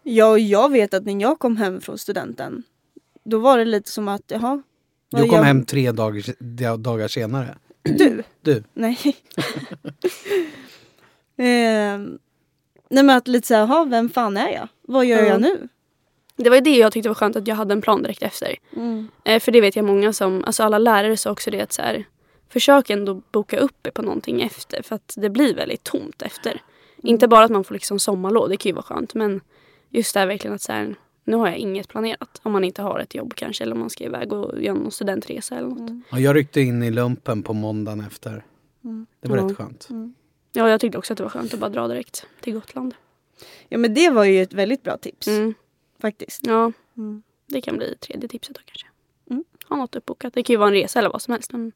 [0.03, 2.63] Ja, och jag vet att när jag kom hem från studenten
[3.23, 4.61] då var det lite som att, jaha.
[5.09, 7.57] Du kom gör- hem tre dagar, dagar senare.
[7.83, 8.23] Du?
[8.41, 8.63] Du.
[8.73, 8.97] Nej.
[11.37, 12.19] Ehm,
[12.89, 14.67] nej men att lite såhär, jaha, vem fan är jag?
[14.81, 15.25] Vad gör Ja.
[15.27, 15.67] jag nu?
[16.35, 18.55] Det var ju det jag tyckte var skönt att jag hade en plan direkt efter.
[19.23, 21.81] Eh, för det vet jag många som, alltså alla lärare sa också det att så
[21.81, 22.05] här,
[22.49, 26.61] försök ändå boka upp er på någonting efter för att det blir väldigt tomt efter.
[26.97, 29.41] Inte bara att man får liksom sommarlov, det kan ju vara skönt men
[29.93, 32.39] just det här verkligen att så här, nu har jag inget planerat.
[32.43, 34.91] Om man inte har ett jobb kanske eller om man ska iväg och göra någon
[34.91, 35.91] studentresa eller något.
[36.11, 38.43] Och jag ryckte in i lumpen på måndagen efter.
[39.21, 39.43] Det var Ja.
[39.45, 39.87] rätt skönt.
[40.53, 42.95] Ja, jag tyckte också att det var skönt att bara dra direkt till Gotland.
[43.69, 45.53] Ja men det var ju ett väldigt bra tips Mm.
[45.99, 46.47] faktiskt.
[46.47, 47.23] Ja, Mm.
[47.47, 48.87] det kan bli tredje tipset då kanske.
[49.29, 49.43] Mm.
[49.69, 50.33] Ha något uppbokat.
[50.33, 51.51] Det kan ju vara en resa eller vad som helst.
[51.51, 51.71] Men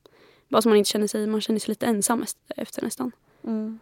[0.49, 2.25] bara så man inte känner sig, man känner sig lite ensam
[2.55, 3.11] efter nästan.
[3.43, 3.79] Mm.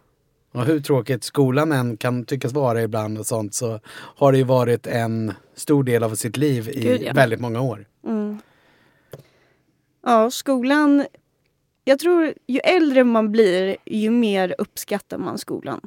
[0.52, 4.44] Och hur tråkigt skolan än kan tyckas vara ibland och sånt så har det ju
[4.44, 7.12] varit en stor del av sitt liv i Gud, ja.
[7.12, 7.86] väldigt många år.
[8.04, 8.38] Mm.
[10.02, 11.06] Ja, skolan.
[11.84, 15.80] Jag tror ju äldre man blir ju mer uppskattar man skolan.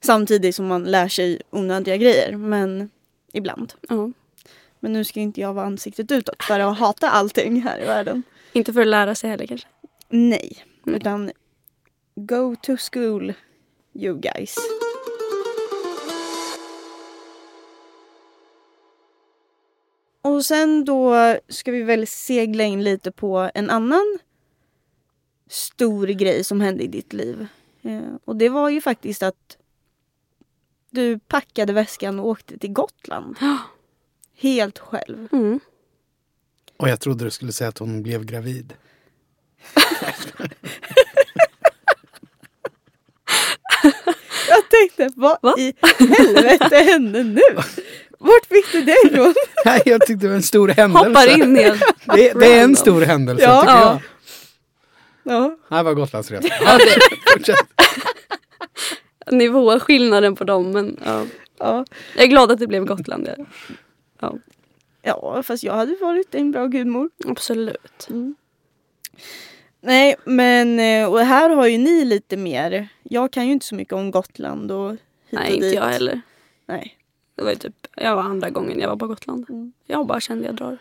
[0.00, 2.90] Samtidigt som man lär sig onödiga grejer, men
[3.32, 3.72] ibland.
[3.88, 4.10] Ja.
[4.80, 8.22] Men nu ska inte jag vara ansiktet utåt för att hata allting här i världen.
[8.52, 9.68] Inte för att lära sig heller kanske.
[10.08, 10.96] Nej, Nej.
[10.96, 11.30] utan
[12.14, 13.32] go to school
[13.92, 14.56] you guys.
[20.22, 24.18] Och sen då ska vi väl segla in lite på en annan
[25.48, 27.46] stor grej som hände i ditt liv.
[27.82, 29.56] Eh, och det var ju faktiskt att
[30.90, 33.36] du packade väskan och åkte till Gotland.
[34.36, 35.28] Helt själv.
[35.32, 35.60] Mm.
[36.76, 38.74] Och jag trodde du skulle säga att hon blev gravid.
[44.48, 45.54] Jag tänkte, vad Va?
[45.58, 47.40] i helvete hände nu?
[48.18, 49.34] Vart fick du det ifrån?
[49.64, 51.08] Nej, jag tyckte det var en stor händelse.
[51.08, 51.82] Hoppar in helt.
[52.04, 53.60] Det, det är en stor händelse Ja.
[53.60, 53.98] tycker jag.
[55.24, 55.56] Ja.
[55.70, 56.50] Här var Gotlandsresan.
[56.78, 57.56] Det, Fortsätt.
[59.30, 60.70] nivåskillnaden på dem.
[60.70, 61.24] Men ja.
[61.58, 61.84] Ja.
[62.14, 63.28] Jag är glad att det blev Gotland.
[63.36, 63.44] Ja.
[64.20, 64.34] Ja,
[65.02, 67.10] ja, fast jag hade varit en bra gudmor.
[67.26, 68.08] absolut.
[69.84, 72.88] Nej, men eh, och här har ju ni lite mer.
[73.02, 75.74] Jag kan ju inte så mycket om Gotland och hit Nej, och inte dit.
[75.74, 76.20] jag heller.
[76.66, 76.96] Nej.
[77.34, 79.46] Det var ju typ, jag var andra gången jag var på Gotland.
[79.48, 79.72] Mm.
[79.86, 80.78] Jag bara kände jag drar.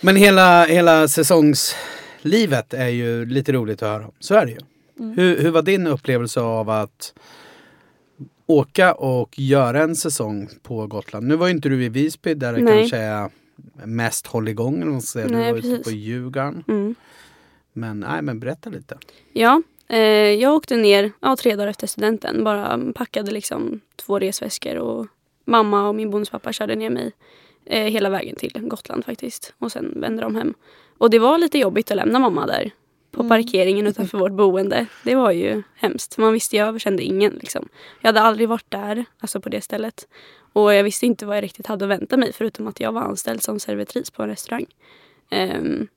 [0.00, 4.12] Men hela, hela säsongslivet är ju lite roligt att höra om.
[4.20, 4.58] Så är det ju.
[4.98, 5.18] Mm.
[5.18, 7.14] Hur, hur var din upplevelse av att
[8.46, 11.26] åka och göra en säsong på Gotland?
[11.26, 12.78] Nu var ju inte du i Visby där det Nej.
[12.78, 13.30] kanske är
[13.84, 15.00] mest hålligång.
[15.02, 15.28] säga.
[15.28, 15.84] Du Nej, var ute precis.
[15.84, 16.64] på Djurgården.
[17.76, 18.98] Men, nej, men berätta lite.
[19.32, 19.98] Ja, eh,
[20.30, 22.44] jag åkte ner ja, tre dagar efter studenten.
[22.44, 25.06] Bara packade liksom två resväskor och
[25.44, 27.12] mamma och min bonuspappa körde ner mig
[27.66, 29.54] eh, hela vägen till Gotland faktiskt.
[29.58, 30.54] Och sen vände de hem.
[30.98, 32.70] Och det var lite jobbigt att lämna mamma där
[33.10, 33.28] på Mm.
[33.28, 34.86] parkeringen utanför vårt boende.
[35.04, 36.18] Det var ju hemskt.
[36.18, 37.68] Man visste, jag kände ingen liksom.
[38.00, 40.08] Jag hade aldrig varit där, alltså på det stället.
[40.52, 43.00] Och jag visste inte vad jag riktigt hade att vänta mig förutom att jag var
[43.02, 44.66] anställd som servitris på en restaurang.
[45.30, 45.88] Ehm,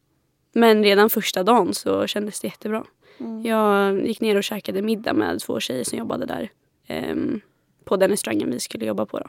[0.57, 2.85] men redan första dagen så kändes det jättebra.
[3.19, 3.45] Mm.
[3.45, 6.49] Jag gick ner och käkade middag med två tjejer som jobbade där.
[6.87, 7.41] ehm,
[7.83, 9.19] på den restaurangen vi skulle jobba på.
[9.19, 9.25] Då.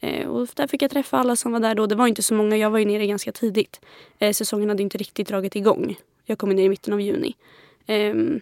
[0.00, 1.86] Eh, och där fick jag träffa alla som var där då.
[1.86, 3.80] Det var inte så många, jag var ju nere ganska tidigt.
[4.18, 5.96] Eh, säsongen hade inte riktigt dragit igång.
[6.24, 7.36] Jag kom ner i mitten av juni.
[7.86, 8.40] Ehm,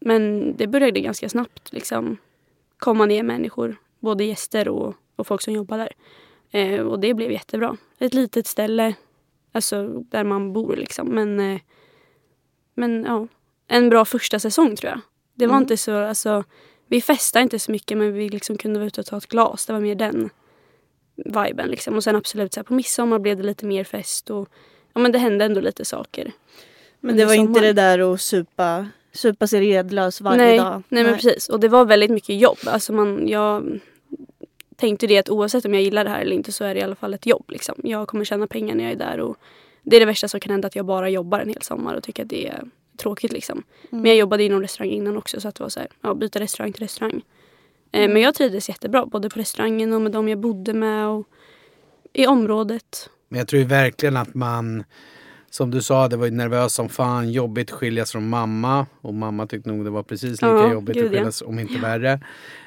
[0.00, 2.16] men det började ganska snabbt liksom
[2.78, 3.76] komma ner människor.
[3.98, 5.92] Både gäster och, och folk som jobbar där.
[6.50, 7.76] Eh, och det blev jättebra.
[7.98, 8.94] Ett litet ställe,
[9.52, 11.08] alltså där man bor liksom.
[11.08, 11.60] Men, eh,
[12.74, 13.26] men ja,
[13.68, 15.00] en bra första säsong tror jag.
[15.34, 15.62] Det var Mm.
[15.62, 16.44] inte så, alltså,
[16.86, 19.66] vi festade inte så mycket men vi liksom kunde vara ute och ta ett glas.
[19.66, 20.30] Det var mer den
[21.16, 21.94] viben liksom.
[21.94, 24.48] Och sen absolut så här, på midsommar blev det lite mer fest och
[24.92, 26.32] ja men det hände ändå lite saker.
[27.00, 30.82] Men det var inte det där att supa, supa sig redlös varje nej, dag.
[30.88, 31.48] Nej men precis.
[31.48, 32.58] Och det var väldigt mycket jobb.
[32.66, 33.80] Alltså man, jag
[34.80, 36.82] tänkte det att oavsett om jag gillar det här eller inte så är det i
[36.82, 37.44] alla fall ett jobb.
[37.48, 37.74] Liksom.
[37.84, 39.20] Jag kommer tjäna pengar när jag är där.
[39.20, 39.36] Och
[39.82, 42.02] det är det värsta som kan hända att jag bara jobbar en hel sommar och
[42.02, 42.62] tycker att det är
[42.96, 43.32] tråkigt.
[43.32, 43.62] Liksom.
[43.90, 46.40] Men jag jobbade inom restaurang innan också så att det var så här, ja, byta
[46.40, 47.22] restaurang till restaurang.
[47.92, 51.26] Eh, men jag trivdes jättebra både på restaurangen och med de jag bodde med och
[52.12, 53.10] i området.
[53.28, 54.84] Men jag tror verkligen att man,
[55.50, 58.86] som du sa, det var ju nervös som fan, jobbigt att skiljas från mamma.
[59.00, 61.18] Och mamma tyckte nog det var precis lika Ja, jobbigt gud, att ja.
[61.18, 62.20] skiljas, om inte värre.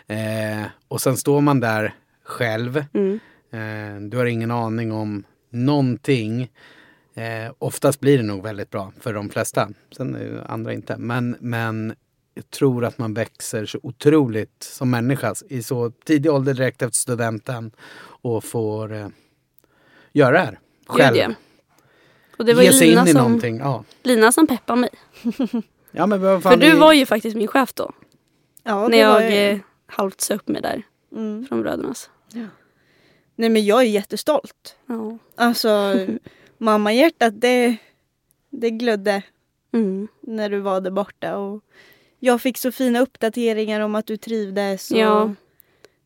[0.07, 1.93] Eh, och sen står man där
[2.23, 2.85] själv.
[2.93, 3.19] Mm.
[3.51, 6.51] Eh, du har ingen aning om någonting.
[7.13, 9.69] Eh, oftast blir det nog väldigt bra för de flesta.
[9.97, 10.97] Sen är ju andra inte.
[10.97, 11.95] Men, men
[12.33, 16.97] jag tror att man växer så otroligt som människa i så tidig ålder direkt efter
[16.97, 17.71] studenten.
[18.21, 19.07] Och får eh,
[20.13, 21.15] göra det här själv.
[21.15, 21.33] Gud, ja.
[22.37, 23.57] Och det var Ge ju sig Lina in i som, någonting.
[23.57, 23.83] Ja.
[24.03, 24.89] Lina som peppade mig.
[25.95, 27.91] Ja, men vad fan För du vi- var ju faktiskt min chef då.
[28.63, 31.45] Ja, när det jag var ju- eh, halvt sa upp mig där mm.
[31.47, 32.09] från Brödernas.
[33.35, 34.75] Nej men jag är jättestolt.
[34.85, 35.17] Ja.
[35.35, 35.93] Alltså
[36.57, 37.77] mammahjärtat det,
[38.49, 39.23] det glödde
[39.71, 40.07] Mm.
[40.21, 41.37] när du var där borta.
[41.37, 41.63] Och
[42.19, 44.91] jag fick så fina uppdateringar om att du trivdes.
[44.91, 45.33] Och Ja.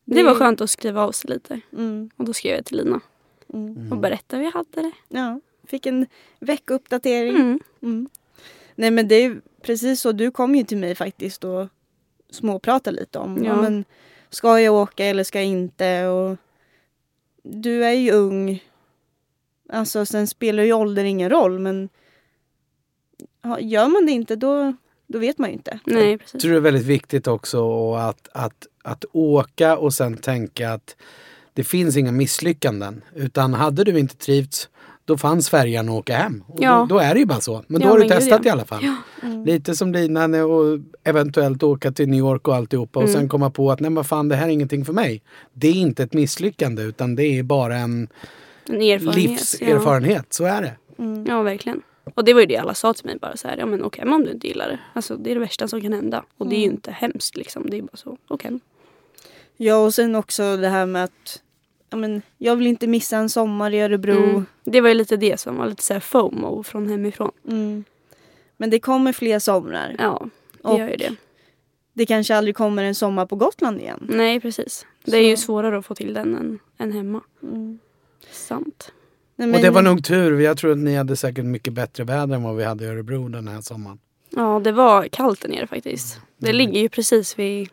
[0.04, 1.60] Det var skönt att skriva av sig lite.
[1.72, 3.00] Mm, Och då skrev jag till Lina
[3.54, 3.92] mm.
[3.92, 4.92] och berättade hur jag hade det.
[5.08, 6.06] Ja, fick en
[6.40, 7.36] veckouppdatering.
[7.36, 7.60] Mm.
[7.82, 8.08] Mm.
[8.74, 11.68] Nej men det är precis så, du kom ju till mig faktiskt och
[12.30, 13.44] småpratade lite om Ja.
[13.44, 13.62] ja.
[13.62, 13.84] men,
[14.30, 16.06] ska jag åka eller ska jag inte.
[16.06, 16.36] Och
[17.42, 18.64] du är ju ung.
[19.72, 21.88] Alltså sen spelar ju ålder ingen roll men
[23.60, 25.78] gör man det inte då, då vet man ju inte.
[25.84, 26.34] Nej, precis.
[26.34, 30.72] Jag tror det är väldigt viktigt också och att, att, att åka och sen tänka
[30.72, 30.96] att
[31.52, 33.04] det finns inga misslyckanden.
[33.14, 34.68] Utan hade du inte trivts
[35.08, 36.44] då fanns färjan att åka hem.
[36.48, 36.86] Och Ja.
[36.88, 37.64] då, då är det ju bara så.
[37.66, 38.84] Men då Ja, har du men gud, testat i alla fall.
[38.84, 38.94] Ja.
[39.46, 43.14] Lite som Lina och eventuellt åka till New York och alltihopa och Mm.
[43.20, 45.22] sen komma på att nej men fan det här är ingenting för mig.
[45.52, 48.08] Det är inte ett misslyckande utan det är bara en
[48.68, 49.16] En erfarenhet.
[49.16, 50.32] livserfarenhet.
[50.32, 51.02] Så är det.
[51.02, 51.26] Mm.
[51.26, 51.42] Ja.
[51.42, 51.82] verkligen.
[52.14, 54.04] Och det var ju det alla sa till mig bara så här, ja men okej
[54.04, 54.78] men om du inte gillar det.
[54.94, 56.24] Alltså det är det värsta som kan hända.
[56.38, 57.70] Och det är ju inte hemskt liksom.
[57.70, 58.58] Det är bara så, okej.
[59.56, 61.42] Ja och sen också det här med att
[61.90, 64.24] ja, men, jag vill inte missa en sommar i Örebro.
[64.24, 64.46] Mm.
[64.64, 67.30] Det var ju lite det som var lite så här FOMO från hemifrån.
[67.48, 67.84] Mm.
[68.56, 69.96] Men det kommer fler somrar.
[69.98, 71.14] Ja, det Och gör ju det.
[71.92, 74.06] det kanske aldrig kommer en sommar på Gotland igen.
[74.10, 74.86] Nej, precis.
[75.04, 75.42] Det är ju Så.
[75.42, 77.20] svårare att få till den än, än hemma.
[77.42, 77.78] Mm.
[78.30, 78.92] Sant.
[79.36, 80.40] Nej, Och men- det var nog tur.
[80.40, 83.28] Jag tror att ni hade säkert mycket bättre väder än vad vi hade i Örebro
[83.28, 83.98] den här sommaren.
[84.30, 86.20] Ja, det var kallt där nere faktiskt.
[86.38, 87.68] Det ligger ju precis vid...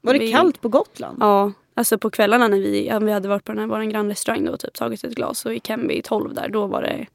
[0.00, 1.16] Var det vi- kallt på Gotland?
[1.20, 4.44] Ja, alltså på kvällarna när vi, ja, vi hade varit på den här vår grannrestaurang
[4.44, 7.06] då och typ tagit ett glas och gick hem vid 12 där, då var det...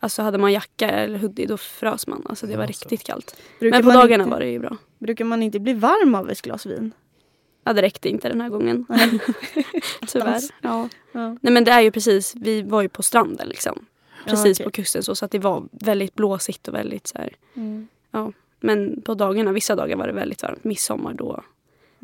[0.00, 2.22] Alltså hade man jacka eller hoodie då frös man.
[2.28, 2.84] Alltså det var Ja, så.
[2.84, 3.36] riktigt kallt.
[3.60, 4.76] Brukar Men på dagarna inte, var det ju bra.
[4.98, 6.92] Brukar man inte bli varm av ett glas vin?
[7.64, 8.86] Ja, det räckte inte den här gången.
[10.06, 10.40] Tyvärr.
[10.62, 10.88] Ja.
[11.12, 11.36] Ja.
[11.40, 13.86] Nej men det är ju precis, vi var ju på stranden liksom.
[14.26, 14.64] Precis okej.
[14.64, 17.36] på kusten så, så att det var väldigt blåsigt och väldigt så här.
[17.54, 17.88] Mm.
[18.60, 20.64] Men på dagarna, vissa dagar var det väldigt varmt.
[20.64, 21.44] Midsommar då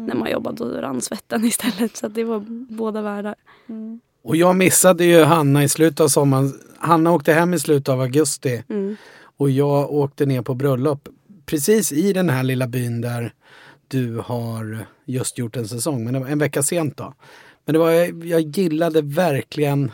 [0.07, 1.97] när man jobbade då rann svetten istället.
[1.97, 2.45] Så att det var
[2.77, 3.35] båda världar.
[3.69, 4.01] Mm.
[4.23, 6.53] Och jag missade ju Hanna i slutet av sommaren.
[6.79, 8.97] Hanna åkte hem i slutet av augusti Mm.
[9.37, 11.09] och jag åkte ner på bröllop.
[11.47, 13.35] Precis i den här lilla byn där
[13.89, 16.05] du har just gjort en säsong.
[16.05, 17.15] Men det var en vecka sent då.
[17.65, 17.91] Men det var,
[18.27, 19.93] jag gillade verkligen,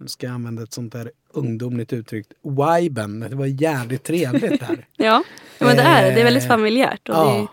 [0.00, 3.20] nu ska jag använda ett sånt där ungdomligt uttryck, viben.
[3.20, 4.86] Det var jävligt trevligt där.
[4.96, 5.22] Ja,
[5.58, 6.14] ja men det är det.
[6.14, 7.08] Det är väldigt Eh, familjärt.
[7.08, 7.32] Och ja.
[7.32, 7.46] det,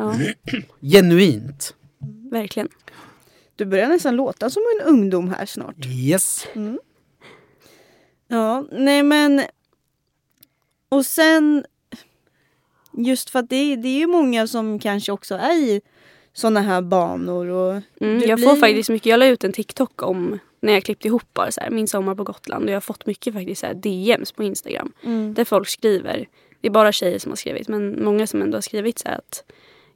[0.00, 0.16] ja,
[0.80, 1.74] Genuint.
[2.30, 2.68] verkligen.
[3.56, 5.86] Du börjar nästan låta som en ungdom här snart.
[5.86, 6.46] Yes.
[8.28, 9.42] Ja, nej men...
[10.88, 11.64] Och sen...
[12.92, 15.80] Just för att det, det är ju många som kanske också är i
[16.32, 17.46] såna här banor.
[17.46, 20.84] Och Mm, jag blir- får faktiskt mycket, jag la ut en TikTok om när jag
[20.84, 22.64] klippte ihop bara så här, min sommar på Gotland.
[22.64, 24.92] Och jag har fått mycket faktiskt så här, DMs på Instagram.
[25.04, 25.34] Mm.
[25.34, 26.28] Där folk skriver,
[26.60, 29.18] det är bara tjejer som har skrivit men många som ändå har skrivit så här
[29.18, 29.44] att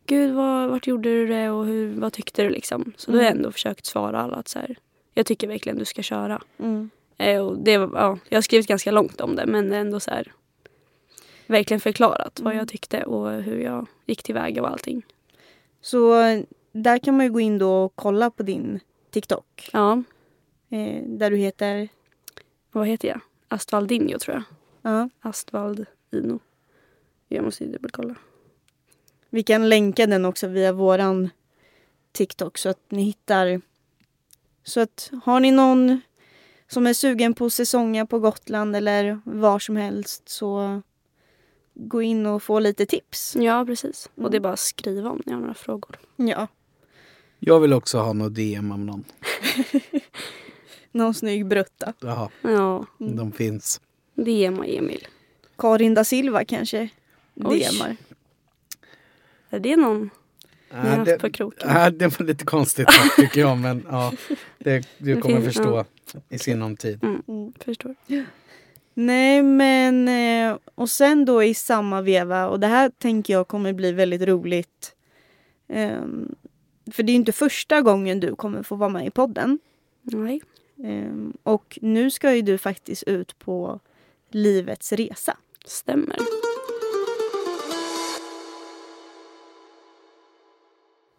[0.06, 2.92] Gud, vad, vart gjorde du det och hur, vad tyckte du liksom?
[2.96, 3.38] Så då har jag Mm.
[3.38, 4.76] ändå försökt svara alla att så här,
[5.14, 6.42] jag tycker verkligen du ska köra.
[6.58, 6.90] Mm.
[7.18, 10.32] Eh, och det, ja, jag har skrivit ganska långt om det men ändå så här
[11.46, 12.58] verkligen förklarat vad Mm.
[12.58, 15.02] jag tyckte och hur jag gick tillväga och allting.
[15.80, 16.12] Så
[16.72, 19.70] där kan man ju gå in då och kolla på din TikTok.
[19.72, 20.02] Ja,
[20.68, 21.88] Eh, där du heter...
[22.72, 23.20] vad heter jag?
[23.48, 24.42] Astvaldinho tror jag.
[24.92, 25.08] Ja.
[25.20, 26.40] Astvaldino.
[27.28, 28.14] Jag måste ju dubbelkolla.
[29.34, 31.30] Vi kan länka den också via våran
[32.12, 33.60] TikTok så att ni hittar.
[34.64, 36.00] Så att har ni någon
[36.68, 40.82] som är sugen på säsonga på Gotland eller var som helst så
[41.74, 43.36] gå in och få lite tips.
[43.40, 44.10] Ja, precis.
[44.16, 44.24] Mm.
[44.24, 45.98] Och det är bara att skriva om ni har några frågor.
[46.16, 46.46] Ja.
[47.38, 49.04] Jag vill också ha något DM om någon.
[50.92, 51.92] Någon snygg brutta.
[52.00, 53.16] Jaha, Ja, Mm.
[53.16, 53.80] de finns.
[54.14, 55.06] DM och Emil.
[55.58, 56.88] Karin da Silva kanske
[57.34, 57.68] Oj.
[57.72, 57.96] DMar.
[59.54, 60.10] Är det någon
[60.70, 61.68] ni har Ja, haft på kroken?
[61.74, 63.58] ja, det var lite konstigt tycker jag.
[63.58, 64.12] Men ja,
[64.58, 65.84] det, du kommer finns- förstå
[66.28, 67.04] i sinom tid.
[67.04, 67.52] Mm, Mm.
[67.64, 67.94] förstår.
[68.94, 73.72] Nej men eh, och sen då i samma veva och det här tänker jag kommer
[73.72, 74.94] bli väldigt roligt.
[75.68, 76.34] Ehm,
[76.92, 79.58] för det är inte första gången du kommer få vara med i podden.
[80.02, 80.40] Nej.
[80.84, 83.80] Ehm, och nu ska ju du faktiskt ut på
[84.30, 85.36] livets resa.
[85.66, 86.16] Stämmer.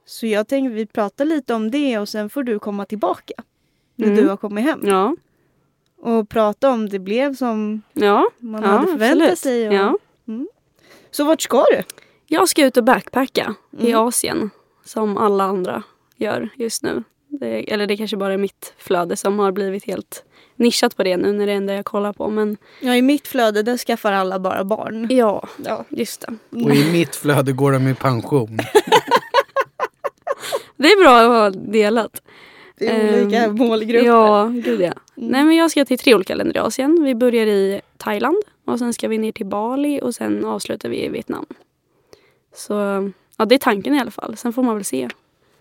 [0.05, 3.33] Så jag tänker vi pratar lite om det och sen får du komma tillbaka.
[3.95, 4.19] När Mm.
[4.23, 4.79] du har kommit hem.
[4.83, 5.15] Ja.
[6.01, 8.29] Och prata om det blev som Ja.
[8.39, 9.39] man ja, hade förväntat absolut.
[9.39, 9.67] sig.
[9.67, 9.73] Och...
[9.73, 9.97] Ja.
[11.11, 11.83] Så vart ska du?
[12.27, 13.99] Jag ska ut och backpacka i Mm.
[14.07, 14.49] Asien.
[14.85, 15.83] Som alla andra
[16.15, 17.03] gör just nu.
[17.27, 20.23] Det, eller det kanske bara är mitt flöde som har blivit helt
[20.55, 22.29] nischat på det nu när det är det enda jag kollar på.
[22.29, 25.07] Men Ja, i mitt flöde där skaffar alla bara barn.
[25.09, 25.85] ja, Ja.
[25.89, 26.33] just det.
[26.65, 28.59] Och i mitt flöde går de i pension.
[30.77, 32.21] Det är bra att ha delat.
[32.77, 34.05] Det är olika Ehm, målgrupper.
[34.07, 34.85] Ja, gud ja.
[34.85, 35.29] Mm.
[35.31, 37.03] Nej men jag ska till tre olika länder i Asien.
[37.03, 41.05] Vi börjar i Thailand och sen ska vi ner till Bali och sen avslutar vi
[41.05, 41.45] i Vietnam.
[42.55, 42.73] Så
[43.37, 44.37] ja, det är tanken i alla fall.
[44.37, 45.07] Sen får man väl se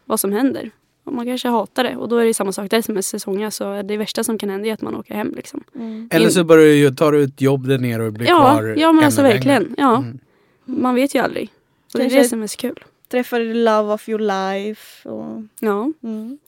[0.05, 0.71] vad som händer.
[1.05, 3.51] Och man kanske hatar det och då är det samma sak där som är säsongen
[3.51, 5.65] så det värsta som kan hända är att man åker hem liksom.
[5.75, 6.09] Mm.
[6.13, 8.93] Eller så börjar du tar du ett jobb där nere och blir Ja, kvar ja
[8.93, 9.75] men alltså verkligen.
[9.79, 10.19] Ja, Mm.
[10.65, 11.51] man vet ju aldrig.
[11.95, 12.85] Och det är det som är så kul.
[13.15, 15.09] Träffade the love of your life.
[15.09, 16.39] Och, Ja, mm.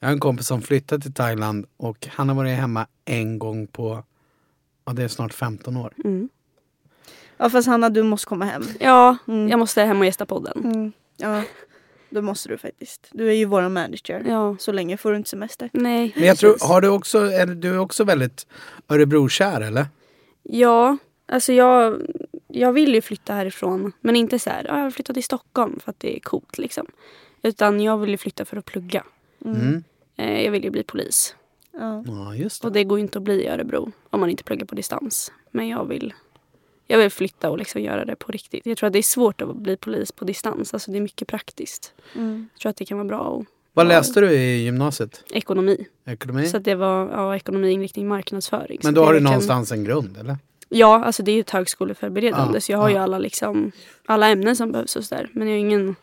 [0.00, 3.66] Jag har en kompis som flyttade till Thailand och han har varit hemma en gång
[3.66, 4.04] på,
[4.84, 5.92] ja det är snart 15 år.
[6.04, 6.28] mm.
[7.38, 8.62] Ja fast Hanna du måste komma hem.
[8.80, 9.48] ja Mm.
[9.48, 10.64] jag måste hem och gästa podden.
[10.64, 10.92] Mm.
[11.16, 11.42] Ja,
[12.10, 13.08] det måste du faktiskt.
[13.12, 14.24] Du är ju vår manager.
[14.28, 15.70] Ja, Så länge får du inte semester.
[15.72, 16.12] nej.
[16.16, 18.46] Men jag tror, har du också, är du är också väldigt
[18.88, 19.86] Örebrokär eller?
[20.42, 22.00] Ja, alltså jag,
[22.60, 23.92] jag vill ju flytta härifrån.
[24.00, 26.58] Men inte så här, "Ja, jag vill flytta till Stockholm för att det är coolt
[26.58, 26.86] liksom.
[27.42, 29.04] Utan jag vill ju flytta för att plugga.
[29.44, 29.84] Mm.
[30.16, 31.34] Eh, jag vill ju bli polis.
[31.72, 32.04] Ja.
[32.06, 32.68] Ja just det.
[32.68, 35.32] Och det går ju inte att bli i Örebro om man inte pluggar på distans.
[35.50, 36.14] Men jag vill,
[36.86, 38.66] jag vill flytta och liksom göra det på riktigt.
[38.66, 40.74] Jag tror att det är svårt att bli polis på distans.
[40.74, 41.92] Alltså det är mycket praktiskt.
[42.14, 42.48] Mm.
[42.52, 43.20] Jag tror att det kan vara bra.
[43.20, 45.24] Och, Vad läste du i gymnasiet?
[45.30, 45.86] Ekonomi.
[46.06, 46.46] Ekonomi?
[46.46, 48.80] Så att det var ja, ekonomi, inriktning, marknadsföring.
[48.82, 50.36] Men då har du någonstans en grund eller?
[50.68, 53.02] Ja, alltså det är ju ett högskoleförberedande Ja, så jag har ju ja.
[53.02, 53.72] alla, liksom,
[54.06, 55.28] alla ämnen som behövs och sådär.
[55.32, 55.96] Men jag har ingen,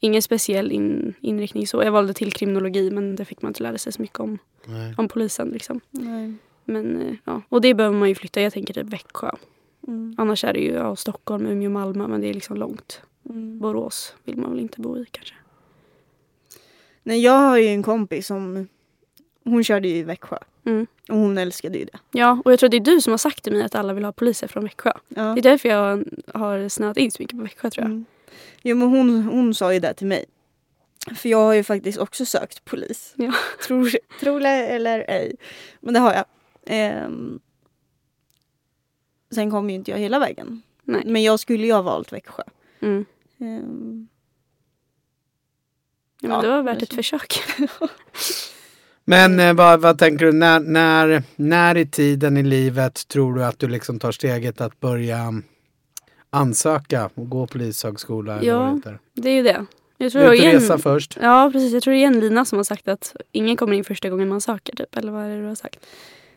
[0.00, 1.82] ingen speciell in, inriktning så.
[1.82, 4.94] Jag valde till kriminologi men det fick man inte lära sig så mycket om, Nej.
[4.96, 5.48] om polisen.
[5.48, 5.80] Liksom.
[5.90, 6.34] Nej.
[6.64, 7.42] Men, eh, ja.
[7.48, 8.40] Och det behöver man ju flytta.
[8.40, 9.30] Jag tänker typ Växjö.
[9.88, 10.14] Mm.
[10.18, 13.02] Annars är det ju ja, Stockholm, Umeå, Malmö men det är liksom långt.
[13.28, 13.58] Mm.
[13.58, 15.34] Borås vill man väl inte bo i kanske.
[17.02, 18.68] Nej, jag har ju en kompis som
[19.44, 20.38] hon körde ju i Växjö.
[20.64, 20.86] Mm.
[21.08, 21.98] Och hon älskade ju det.
[22.10, 24.04] Ja, och jag tror det är du som har sagt till mig att alla vill
[24.04, 24.92] ha poliser från Växjö.
[25.08, 25.22] Ja.
[25.22, 27.90] Det är därför jag har snöat in så mycket på Växjö tror jag.
[27.90, 28.04] Mm.
[28.62, 30.24] Jo men hon, hon sa ju det till mig.
[31.14, 33.14] För jag har ju faktiskt också sökt polis.
[33.16, 33.32] Ja.
[33.66, 35.36] Tror, tror det eller ej.
[35.80, 36.24] Men det har jag.
[36.66, 37.40] Ehm.
[39.30, 40.62] Sen kom ju inte jag hela vägen.
[40.84, 41.02] Nej.
[41.06, 42.42] Men jag skulle ju ha valt Växjö.
[42.80, 43.04] Mm.
[43.38, 44.08] Ehm.
[46.20, 47.42] Ja, men Ja, det var värt ett försök.
[49.04, 53.44] Men eh, vad, vad tänker du, när, när, när i tiden i livet tror du
[53.44, 55.32] att du liksom tar steget att börja
[56.30, 58.38] ansöka och gå polishögskola?
[58.38, 58.80] eller Ja.
[58.84, 58.98] det?
[59.14, 59.66] Det är ju det.
[59.96, 61.18] Jag Ut tror igen, resa först.
[61.22, 63.84] Ja precis, jag tror det är igen Lina som har sagt att ingen kommer in
[63.84, 64.96] första gången man söker typ.
[64.96, 65.86] Eller vad är det du har sagt?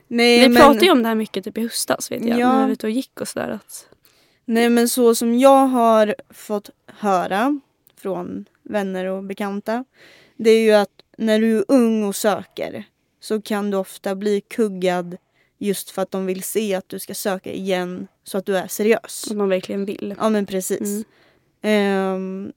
[0.08, 2.40] Nej, Vi men, pratade ju om det här mycket typ i höstas vet jag.
[2.40, 2.54] Ja.
[2.54, 3.50] När vi var ute och gick och sådär.
[3.50, 3.88] Att,
[4.46, 7.60] nej men så som jag har fått höra
[8.02, 9.86] från vänner och bekanta.
[10.38, 12.84] Det är ju att när du är ung och söker
[13.20, 15.18] så kan du ofta bli kuggad
[15.58, 18.68] just för att de vill se att du ska söka igen så att du är
[18.68, 19.28] seriös.
[19.32, 20.16] att man verkligen vill.
[20.20, 20.82] Ja men precis.
[20.82, 21.04] Mm.
[21.62, 22.54] Ehm,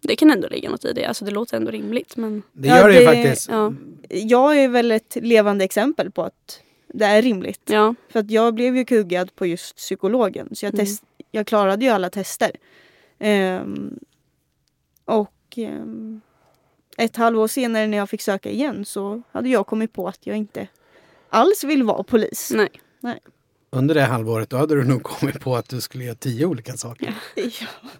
[0.00, 1.04] Det kan ändå ligga något i det.
[1.04, 2.16] Alltså det låter ändå rimligt.
[2.16, 3.48] Men Det Ja, gör det ju det- faktiskt.
[3.48, 3.72] ja,
[4.08, 6.60] jag är väl ett levande exempel på att
[6.94, 7.60] det är rimligt.
[7.64, 7.94] ja.
[8.08, 10.48] För att jag blev ju kuggad på just psykologen.
[10.54, 10.86] Så jag, Mm.
[10.86, 12.50] test, jag klarade ju alla tester.
[13.18, 13.98] Ehm,
[15.04, 16.20] och ehm,
[16.98, 20.36] ett halvår senare när jag fick söka igen så hade jag kommit på att jag
[20.36, 20.66] inte
[21.30, 22.52] alls vill vara polis.
[23.00, 23.18] nej.
[23.70, 26.72] Under det halvåret då hade du nog kommit på att du skulle göra tio olika
[26.76, 27.14] saker.
[27.34, 27.42] Ja.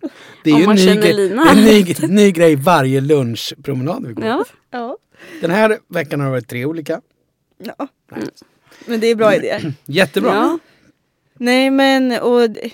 [0.45, 2.31] Det är Om ju en man ny, känner grej- Lina det är en ny, ny
[2.33, 4.25] grej varje lunchpromenad vi går.
[4.25, 4.45] Ja.
[4.71, 4.97] Ja.
[5.41, 7.01] Den här veckan har det varit tre olika.
[7.59, 7.89] ja.
[8.87, 9.73] Men det är bra idéer.
[9.85, 10.31] Jättebra.
[10.35, 10.59] Ja.
[11.35, 12.71] Nej men och det-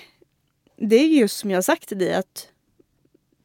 [0.77, 2.47] det är just som jag har sagt till dig att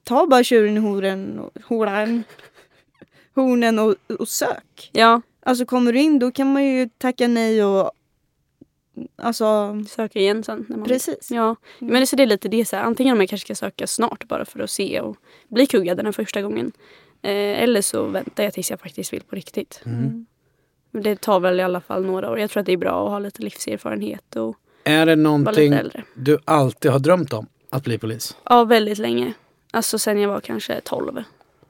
[0.04, 2.22] ta bara tjuren i horen, och- horan,
[3.34, 4.90] hornen och, och sök.
[4.92, 7.90] Ja, Alltså kommer du in då kan man ju tacka nej och
[9.16, 10.66] alltså söka igen sen.
[10.68, 10.88] När man...
[10.88, 11.30] precis.
[11.30, 13.86] Ja, men så det är lite det så här, antingen om jag kanske ska söka
[13.86, 15.16] snart bara för att se och
[15.48, 16.72] bli kuggad den här första gången.
[17.22, 19.82] Eh, eller så väntar jag tills jag faktiskt vill på riktigt.
[19.84, 20.26] Mm.
[20.90, 22.38] Men det tar väl i alla fall några år.
[22.38, 25.74] Jag tror att det är bra att ha lite livserfarenhet och Är det någonting
[26.14, 27.46] du alltid har drömt om?
[27.70, 28.36] Att bli polis?
[28.44, 29.32] Ja, väldigt länge.
[29.70, 31.22] Alltså sen jag var kanske 12.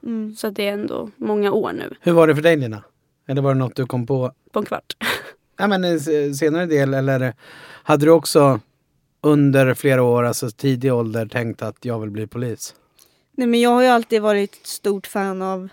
[0.02, 0.34] Mm.
[0.36, 1.94] Så det är ändå många år nu.
[2.00, 2.82] Hur var det för dig Lina?
[3.28, 4.96] Eller var det något du kom på På en kvart.
[5.58, 6.94] ja, men, s- senare del?
[6.94, 7.34] Eller
[7.82, 8.60] hade du också
[9.20, 12.74] under flera år, alltså tidig ålder, tänkt att jag vill bli polis?
[13.32, 15.68] Nej men jag har ju alltid varit stort fan av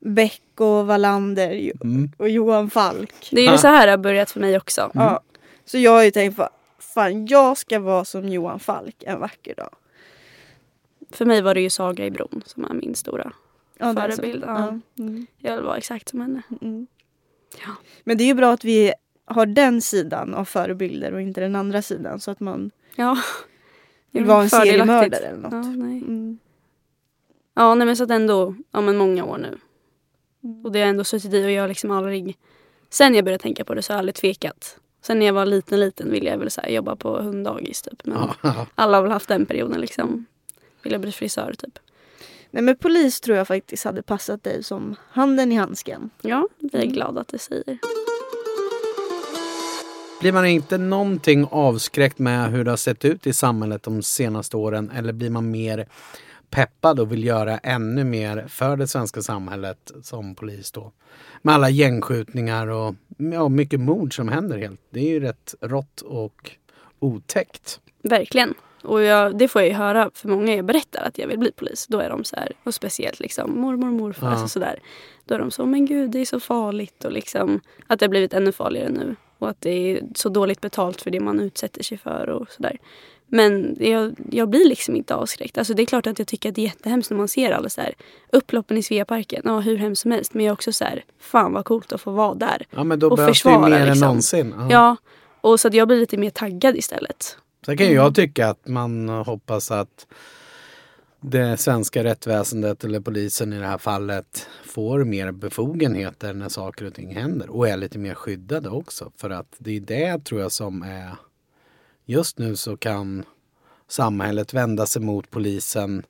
[0.00, 2.12] Beck och Wallander Mm.
[2.18, 3.28] och Johan Falk.
[3.32, 4.90] Det är ju så här det har börjat för mig också.
[4.94, 5.20] Ja.
[5.64, 6.48] Så jag har ju tänkt på
[6.78, 9.70] fan jag ska vara som Johan Falk en vacker dag.
[11.10, 13.32] För mig var det ju Saga i bron som är min stora.
[13.78, 13.94] Ja.
[13.94, 14.78] Förebild, ja.
[14.98, 15.26] Mm.
[15.38, 16.42] Jag vill vara exakt som henne.
[16.60, 16.86] Mm.
[17.66, 17.70] Ja.
[18.04, 18.92] Men det är ju bra att vi
[19.24, 23.16] har den sidan av förebilder och inte den andra sidan så att man Ja.
[24.10, 25.52] vill vara en seriemördare eller något.
[25.52, 25.98] Ja, nej.
[25.98, 26.38] Mm.
[27.54, 29.58] Ja, nej men så att ändå, ja men många år nu.
[30.44, 30.64] Mm.
[30.64, 32.36] Och det har ändå suttit i och jag har liksom aldrig,
[32.90, 34.78] sen jag började tänka på det så har jag aldrig tvekat.
[35.02, 38.06] Sen när jag var liten liten ville jag väl så här, jobba på hunddagis typ.
[38.06, 38.18] Men
[38.74, 40.26] alla har väl haft den perioden liksom.
[40.82, 41.78] Ville bli frisör typ.
[42.50, 46.10] Nej men polis tror jag faktiskt hade passat dig som handen i handsken.
[46.22, 46.92] Ja, vi är Mm.
[46.94, 47.78] glada att du säger.
[50.20, 54.56] Blir man inte någonting avskräckt med hur det har sett ut i samhället de senaste
[54.56, 55.88] åren eller blir man mer
[56.50, 60.92] peppad och vill göra ännu mer för det svenska samhället som polis då?
[61.42, 64.80] Med alla gängskjutningar och ja, mycket mord som händer helt.
[64.90, 66.50] Det är ju rätt rått och
[66.98, 67.80] otäckt.
[68.02, 68.54] Verkligen.
[68.82, 71.52] Och jag, det får jag ju höra för många jag berättar att jag vill bli
[71.52, 71.86] polis.
[71.86, 74.32] Då är de så här, och speciellt liksom mormor och morfar, Ja.
[74.32, 74.78] alltså sådär.
[75.24, 78.10] Då är de så, men gud det är så farligt och liksom att det har
[78.10, 79.16] blivit ännu farligare nu.
[79.38, 82.78] Och att det är så dåligt betalt för det man utsätter sig för och sådär.
[83.26, 85.58] Men jag, jag blir liksom inte avskräckt.
[85.58, 87.68] Alltså det är klart att jag tycker att det är jättehemskt när man ser alla
[87.68, 87.94] så här
[88.32, 89.42] upploppen i Sveaparken.
[89.44, 90.34] Ja, hur hemskt som helst.
[90.34, 92.66] Men jag är också så här, fan vad coolt att få vara där.
[92.70, 94.06] Ja men då Och behövs det försvara, mer än liksom.
[94.06, 94.54] någonsin.
[94.58, 94.66] Ja.
[94.70, 94.96] Ja,
[95.40, 97.38] och så att jag blir lite mer taggad istället.
[97.66, 100.06] Sen kan ju jag tycka att man hoppas att
[101.20, 106.94] det svenska rättsväsendet eller polisen i det här fallet får mer befogenheter när saker och
[106.94, 109.12] ting händer och är lite mer skyddade också.
[109.16, 111.16] För att det är det tror jag som är
[112.04, 113.24] just nu så kan
[113.88, 116.02] samhället vända sig mot polisen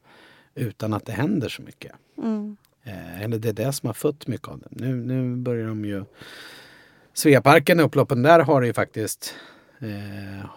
[0.54, 1.92] utan att det händer så mycket.
[2.18, 2.56] Mm.
[2.82, 4.68] Eh, eller det är det som har fått mycket av det.
[4.70, 6.04] Nu, nu börjar de ju
[7.12, 9.34] Sveaparken, upploppen där har det ju faktiskt
[9.78, 10.50] eh,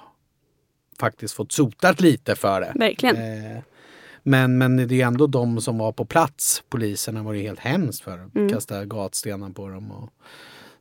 [1.02, 2.74] faktiskt fått sotat lite för det.
[2.76, 3.16] Verkligen.
[3.16, 3.62] Eh,
[4.24, 8.02] men, men det är ändå de som var på plats, poliserna var det helt hemskt
[8.04, 8.30] för.
[8.36, 8.50] Mm.
[8.50, 10.10] Kasta gatstenar på dem och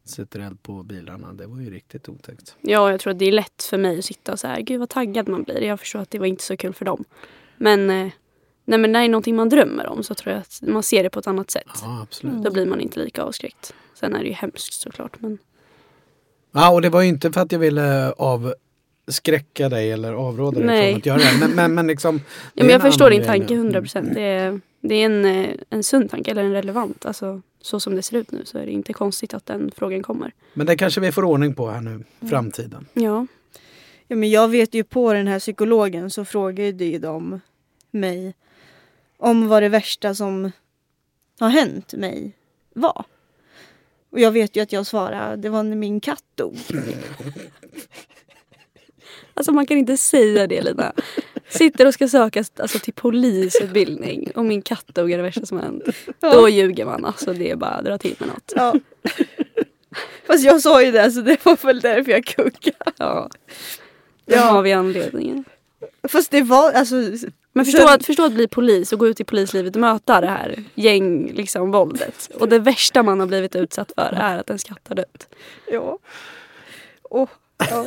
[0.05, 1.33] sätter eld på bilarna.
[1.33, 2.57] Det var ju riktigt otäckt.
[2.61, 4.81] Ja, jag tror att det är lätt för mig att sitta och så här, gud
[4.81, 5.61] vad taggad man blir.
[5.63, 7.05] Jag förstår att det var inte så kul för dem.
[7.57, 8.11] Men, eh,
[8.65, 11.03] nej, men när det är någonting man drömmer om så tror jag att man ser
[11.03, 11.67] det på ett annat sätt.
[11.83, 12.33] Ja, absolut.
[12.33, 12.45] Mm.
[12.45, 13.75] Då blir man inte lika avskräckt.
[13.95, 15.21] Sen är det ju hemskt såklart.
[15.21, 15.39] Men
[16.53, 18.13] Ja, och det var ju inte för att jag ville
[19.11, 20.91] avskräcka dig eller avråda dig Nej.
[20.91, 21.39] från att göra det.
[21.41, 22.17] Men, men, men liksom.
[22.19, 22.23] det
[22.55, 23.61] ja, men jag förstår din tanke nu.
[23.61, 24.15] 100 procent.
[24.15, 27.07] Det är, det är en, eh, en sund tanke, eller en relevant.
[27.07, 30.03] Alltså, så som det ser ut nu så är det inte konstigt att den frågan
[30.03, 30.33] kommer.
[30.55, 32.87] Men det kanske vi får ordning på här nu, framtiden.
[32.93, 33.27] Ja,
[34.11, 37.41] Ja, men jag vet ju på den här psykologen så frågade ju de
[37.91, 38.35] mig
[39.17, 40.53] om vad det värsta som
[41.41, 42.33] har hänt mig
[42.75, 43.05] var.
[44.11, 46.57] Och jag vet ju att jag svarade det var när min katt dog.
[49.41, 50.93] alltså man kan inte säga det Lina.
[51.49, 55.59] Sitter och ska söka alltså, till polisutbildning och min katt dog är det värsta som
[55.59, 55.83] hänt.
[56.21, 57.05] Då ljuger man.
[57.05, 58.53] Alltså det är bara att dra till med något.
[58.57, 58.75] Ja.
[60.27, 62.93] Fast jag sa ju det så det var väl därför jag kuggade.
[62.97, 63.29] Ja.
[64.27, 64.41] Då Ja.
[64.41, 65.45] har vi anledningen.
[66.09, 66.95] Fast det var alltså
[67.53, 70.27] Men förstå att, förstå att bli polis och gå ut i polislivet och möta det
[70.27, 72.31] här gäng liksom, våldet.
[72.35, 75.29] Och det värsta man har blivit utsatt för är att en skatt har dött.
[75.73, 75.99] Ja.
[77.03, 77.29] Oh,
[77.71, 77.87] ja.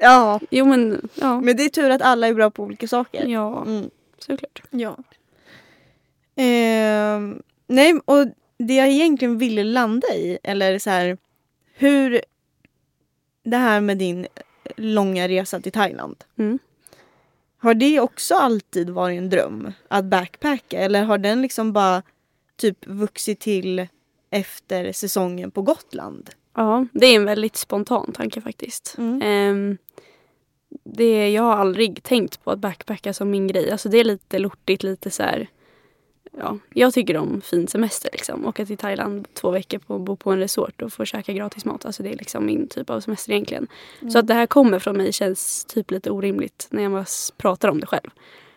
[0.00, 0.40] Ja.
[0.50, 1.40] Jo men ja.
[1.40, 3.26] Men det är tur att alla är bra på olika saker.
[3.26, 3.90] Ja, Mm.
[4.18, 4.62] såklart.
[4.70, 4.96] Ja.
[6.36, 8.26] Ehm, nej, och
[8.58, 11.18] det jag egentligen ville landa i, eller så här,
[11.74, 12.20] hur
[13.44, 14.26] det här med din
[14.76, 16.16] långa resa till Thailand.
[16.38, 16.58] Mm.
[17.58, 22.02] Har det också alltid varit en dröm att backpacka eller har den liksom bara
[22.56, 23.86] typ vuxit till
[24.30, 26.30] efter säsongen på Gotland?
[26.54, 28.94] Ja, det är en väldigt spontan tanke faktiskt.
[28.98, 29.22] Mm.
[29.22, 29.78] Ehm,
[30.84, 33.70] det, jag har aldrig tänkt på att backpacka som min grej.
[33.70, 35.48] Alltså det är lite lortigt, lite så här,
[36.38, 38.46] Ja, jag tycker om fin semester liksom.
[38.46, 41.84] Åka till Thailand två veckor och bo på en resort och få käka gratis mat.
[41.84, 43.66] Alltså det är liksom min typ av semester egentligen.
[44.12, 47.04] Så att det här kommer från mig känns typ lite orimligt när jag bara
[47.36, 48.10] pratar om det själv.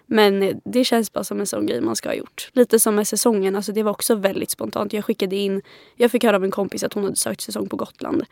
[0.05, 2.49] Men det känns bara som en sån grej man ska ha gjort.
[2.53, 4.93] Lite som med säsongen, alltså det var också väldigt spontant.
[4.93, 5.61] Jag skickade in,
[5.95, 8.23] jag fick höra av en kompis att hon hade sökt säsong på Gotland.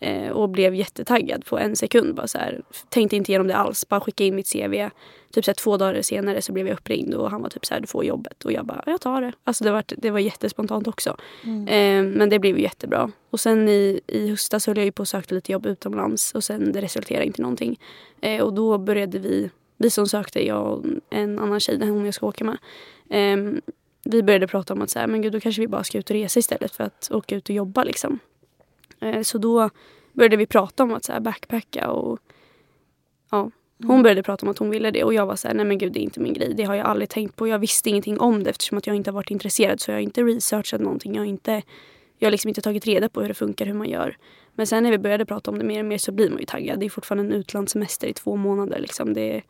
[0.00, 2.14] Eh, och blev jättetaggad på en sekund.
[2.14, 4.90] Bara så här, tänkte inte igenom det alls, bara skicka in mitt CV.
[5.32, 7.74] Typ så här, två dagar senare så blev jag uppringd och han var typ så
[7.74, 8.44] här, du får jobbet.
[8.44, 9.32] Och jag bara, jag tar det.
[9.44, 11.16] Alltså det var, det var jättespontant också.
[11.44, 11.68] Mm.
[11.68, 13.10] Eh, men det blev jättebra.
[13.30, 16.44] Och sen i, i höstas höll jag ju på och sökte lite jobb utomlands och
[16.44, 17.80] sen det resulterade inte någonting.
[18.20, 22.04] Eh, och då började vi, vi som sökte, jag och en annan tjej, den hon
[22.04, 22.58] jag ska åka med.
[23.10, 23.60] Eh,
[24.04, 26.10] vi började prata om att så här, men gud, då kanske vi bara ska ut
[26.10, 27.84] och resa istället för att åka ut och jobba.
[27.84, 28.18] Liksom.
[29.00, 29.70] Eh, så då
[30.12, 32.18] började vi prata om att så här, backpacka och
[33.30, 33.50] ja,
[33.86, 35.78] hon började prata om att hon ville det och jag var så här, nej men
[35.78, 36.54] gud det är inte min grej.
[36.56, 37.48] Det har jag aldrig tänkt på.
[37.48, 40.02] Jag visste ingenting om det eftersom att jag inte har varit intresserad så jag har
[40.02, 41.14] inte researchat någonting.
[41.14, 41.62] Jag har, inte,
[42.18, 44.16] jag har liksom inte tagit reda på hur det funkar, hur man gör.
[44.54, 46.46] Men sen när vi började prata om det mer och mer så blir man ju
[46.46, 46.80] taggad.
[46.80, 48.78] Det är fortfarande en utlandssemester i två månader.
[48.78, 49.14] Liksom.
[49.14, 49.42] Det,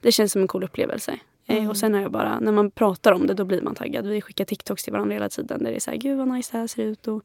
[0.00, 1.18] det känns som en cool upplevelse.
[1.46, 4.06] Eh, och sen har jag bara, när man pratar om det då blir man taggad.
[4.06, 6.52] Vi skickar TikToks till varandra hela tiden där det är så här, gud vad nice
[6.52, 7.08] det här ser ut.
[7.08, 7.24] Och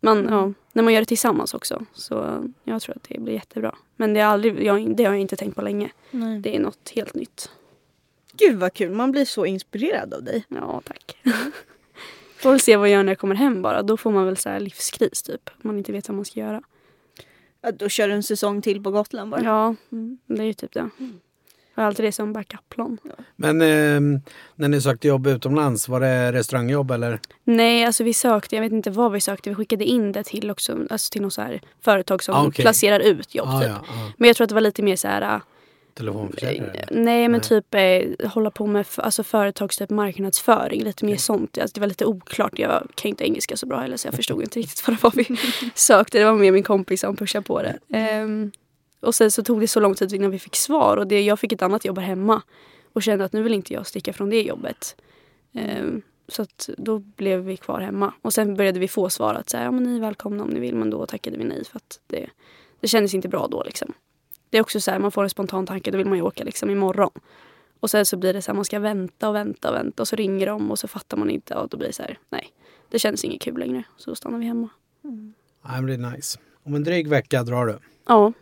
[0.00, 1.86] man, ja, när man gör det tillsammans också.
[1.92, 3.74] Så jag tror att det blir jättebra.
[3.96, 5.90] Men det, är aldrig, jag, det har jag inte tänkt på länge.
[6.10, 6.40] Nej.
[6.40, 7.50] Det är något helt nytt.
[8.32, 10.44] Gud vad kul, man blir så inspirerad av dig.
[10.48, 11.16] Ja, tack.
[12.42, 13.82] får väl se vad jag gör när jag kommer hem bara.
[13.82, 15.50] Då får man väl så här livskris typ.
[15.62, 16.62] Man inte vet vad man ska göra.
[17.62, 19.42] Ja, då kör du en säsong till på Gotland bara.
[19.42, 20.18] Ja, Mm.
[20.26, 20.88] det är ju typ det.
[21.74, 22.98] Jag har alltid det som backup-plan.
[23.36, 24.20] Men eh,
[24.54, 27.20] när ni sökte jobb utomlands, var det restaurangjobb eller?
[27.44, 29.48] Nej, alltså vi sökte, jag vet inte vad vi sökte.
[29.50, 32.62] Vi skickade in det till också, alltså till något så här företag som Ah, okej.
[32.64, 33.68] placerar ut jobb Ah, typ.
[33.70, 34.12] ja, ja.
[34.16, 35.40] Men jag tror att det var lite mer så här äh,
[36.00, 36.88] Telefonförsäljare?
[36.90, 37.40] Nej men Nej.
[37.40, 41.58] typ eh, hålla på med alltså, företags typ marknadsföring, lite mer sånt.
[41.58, 44.42] Alltså, det var lite oklart, jag kan inte engelska så bra heller så jag förstod
[44.42, 45.36] inte riktigt vad det var vi
[45.74, 46.18] sökte.
[46.18, 47.78] Det var mer min kompis som pushade på det.
[47.92, 48.50] Ehm,
[49.00, 51.38] och sen så tog det så lång tid innan vi fick svar och det, jag
[51.40, 52.42] fick ett annat jobb här hemma.
[52.92, 54.96] Och kände att nu vill inte jag sticka från det jobbet.
[55.54, 58.14] Ehm, så att då blev vi kvar hemma.
[58.22, 60.50] Och sen började vi få svar att så här, ja, men ni är välkomna om
[60.50, 60.74] ni vill.
[60.74, 62.30] Men då tackade vi nej för att det,
[62.80, 63.92] det kändes inte bra då liksom.
[64.50, 66.44] Det är också så här, man får en spontan tanke, då vill man ju åka
[66.44, 67.10] liksom imorgon.
[67.80, 70.08] Och sen så blir det så här, man ska vänta och vänta och vänta och
[70.08, 72.48] så ringer de och så fattar man inte och då blir det så här, nej.
[72.88, 74.68] Det känns inget kul längre, så då stannar vi hemma.
[75.02, 76.38] Nej, men det är nice.
[76.62, 77.78] Om en dryg vecka drar du.
[78.06, 78.32] Ja,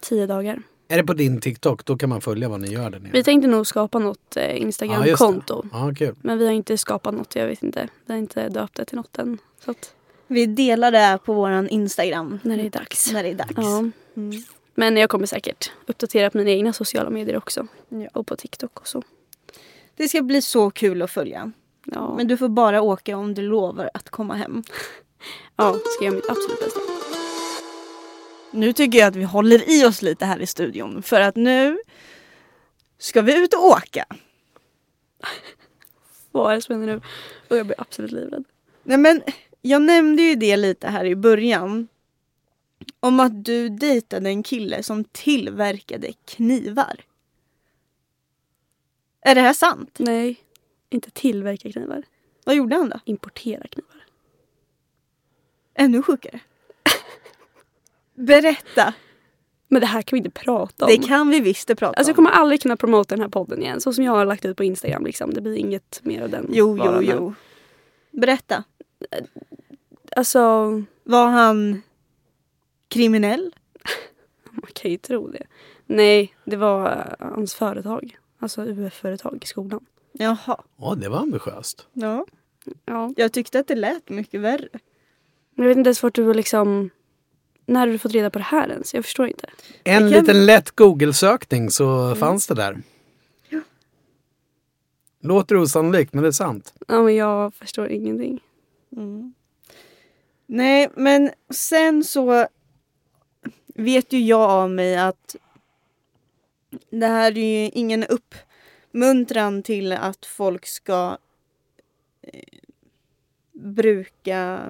[0.00, 0.62] tio dagar.
[0.88, 3.12] Är det på din TikTok, då kan man följa vad ni gör där nere.
[3.12, 4.50] Vi tänkte nog skapa något eh, Ja.
[4.50, 5.62] Instagram-konto.
[5.72, 6.14] Ja, kul.
[6.22, 7.88] men vi har inte skapat något, jag vet inte.
[8.06, 9.38] Vi har inte döpt det till något än.
[9.64, 9.94] Så att
[10.26, 12.38] Vi delar det på våran Instagram.
[12.42, 13.12] när det är dags.
[13.12, 13.52] När det är dags.
[13.56, 13.78] Ja.
[14.16, 14.42] Mm.
[14.78, 17.66] Men jag kommer säkert uppdatera på mina egna sociala medier också.
[17.88, 18.08] Ja.
[18.12, 19.02] Och på TikTok och så.
[19.96, 21.52] Det ska bli så kul att följa.
[21.84, 24.62] Ja, Men du får bara åka om du lovar att komma hem.
[25.56, 26.80] ja ska göra mitt absolut bästa.
[28.50, 31.78] Nu tycker jag att vi håller i oss lite här i studion för att nu
[32.98, 34.04] ska vi ut och åka.
[36.32, 37.00] Vad är det som händer nu?
[37.48, 38.44] Och jag blir absolut livrädd.
[38.82, 39.22] Nej men
[39.62, 41.88] jag nämnde ju det lite här i början.
[43.06, 47.00] Om att du dejtade en kille som tillverkade knivar.
[49.20, 49.96] Är det här sant?
[49.98, 50.36] Nej,
[50.90, 52.02] inte tillverka knivar.
[52.44, 53.00] Vad gjorde han då?
[53.04, 54.04] Importera knivar.
[55.74, 56.40] Ännu sjukare.
[58.14, 58.94] Berätta.
[59.68, 60.90] Men det här kan vi inte prata om.
[60.90, 62.24] Det kan vi visst prata Alltså jag om.
[62.24, 63.80] kommer aldrig kunna promota den här podden igen.
[63.80, 65.04] Så som jag har lagt ut på Instagram.
[65.04, 65.34] Liksom.
[65.34, 66.46] Det blir inget mer av den.
[66.52, 67.04] Jo, jo, varan.
[67.06, 67.34] jo.
[68.10, 68.64] Berätta.
[70.16, 70.38] Alltså,
[71.04, 71.82] Var han
[72.88, 73.54] kriminell?
[74.50, 75.46] man kan ju tro det.
[75.86, 78.18] Nej, det var eh, hans företag.
[78.38, 79.86] Alltså UF-företag i skolan.
[80.12, 80.62] Jaha.
[80.76, 81.86] Ja, det var ambitiöst.
[81.92, 82.26] Ja.
[82.84, 83.12] Ja.
[83.16, 84.68] Jag tyckte att det lät mycket värre.
[85.54, 86.90] Men jag vet inte ens vart du var liksom...
[87.66, 88.94] När har du fått reda på det här ens?
[88.94, 89.48] Jag förstår inte.
[89.84, 92.82] En kan- liten lätt Google-sökning så fanns det där.
[93.48, 93.60] Ja.
[95.20, 96.74] Låter osannolikt, men det är sant.
[96.88, 98.40] Ja, men jag förstår ingenting.
[98.96, 99.34] Mm.
[100.46, 102.48] Nej, men sen så
[103.78, 105.36] vet ju jag av mig att
[106.90, 111.18] det här är ju ingen uppmuntran till att folk ska
[112.22, 112.40] eh,
[113.52, 114.60] bruka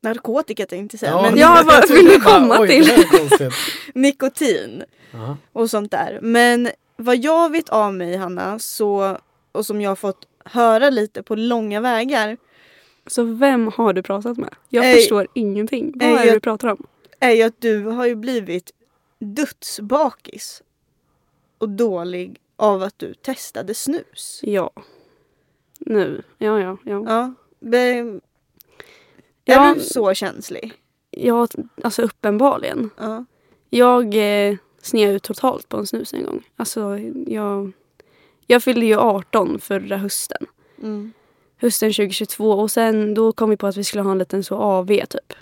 [0.00, 1.22] narkotika tänkte jag säga.
[1.22, 3.04] men Ja, vad vill du komma Oj, till?
[3.94, 5.36] nikotin Ja.
[5.52, 6.18] och sånt där.
[6.22, 9.18] Men vad jag vet av mig Hanna, så,
[9.52, 12.36] och som jag har fått höra lite på långa vägar,
[13.06, 14.54] Så vem har du pratat med?
[14.68, 14.94] Jag Ej.
[14.94, 15.92] förstår ingenting.
[15.96, 16.86] Vad Ej, är det du pratar om?
[17.20, 18.72] är att du har ju blivit
[19.18, 20.62] dödsbakis
[21.58, 24.40] och dålig av att du testade snus.
[24.42, 24.70] Ja.
[25.78, 26.22] Nu.
[26.38, 27.04] Ja, ja, ja.
[27.06, 27.34] Ja.
[29.44, 29.70] Ja.
[29.70, 30.72] Är du så känslig?
[31.10, 31.48] Ja,
[31.82, 32.90] alltså uppenbarligen.
[32.98, 33.24] Ja.
[33.70, 36.48] Jag eh, sneade ut totalt på en snus en gång.
[36.56, 37.72] Alltså, jag,
[38.46, 40.46] jag fyllde ju 18 förra hösten.
[40.82, 41.12] Mm.
[41.62, 44.56] Hösten 2022 och sen då kom vi på att vi skulle ha en liten så
[44.56, 45.32] AV typ.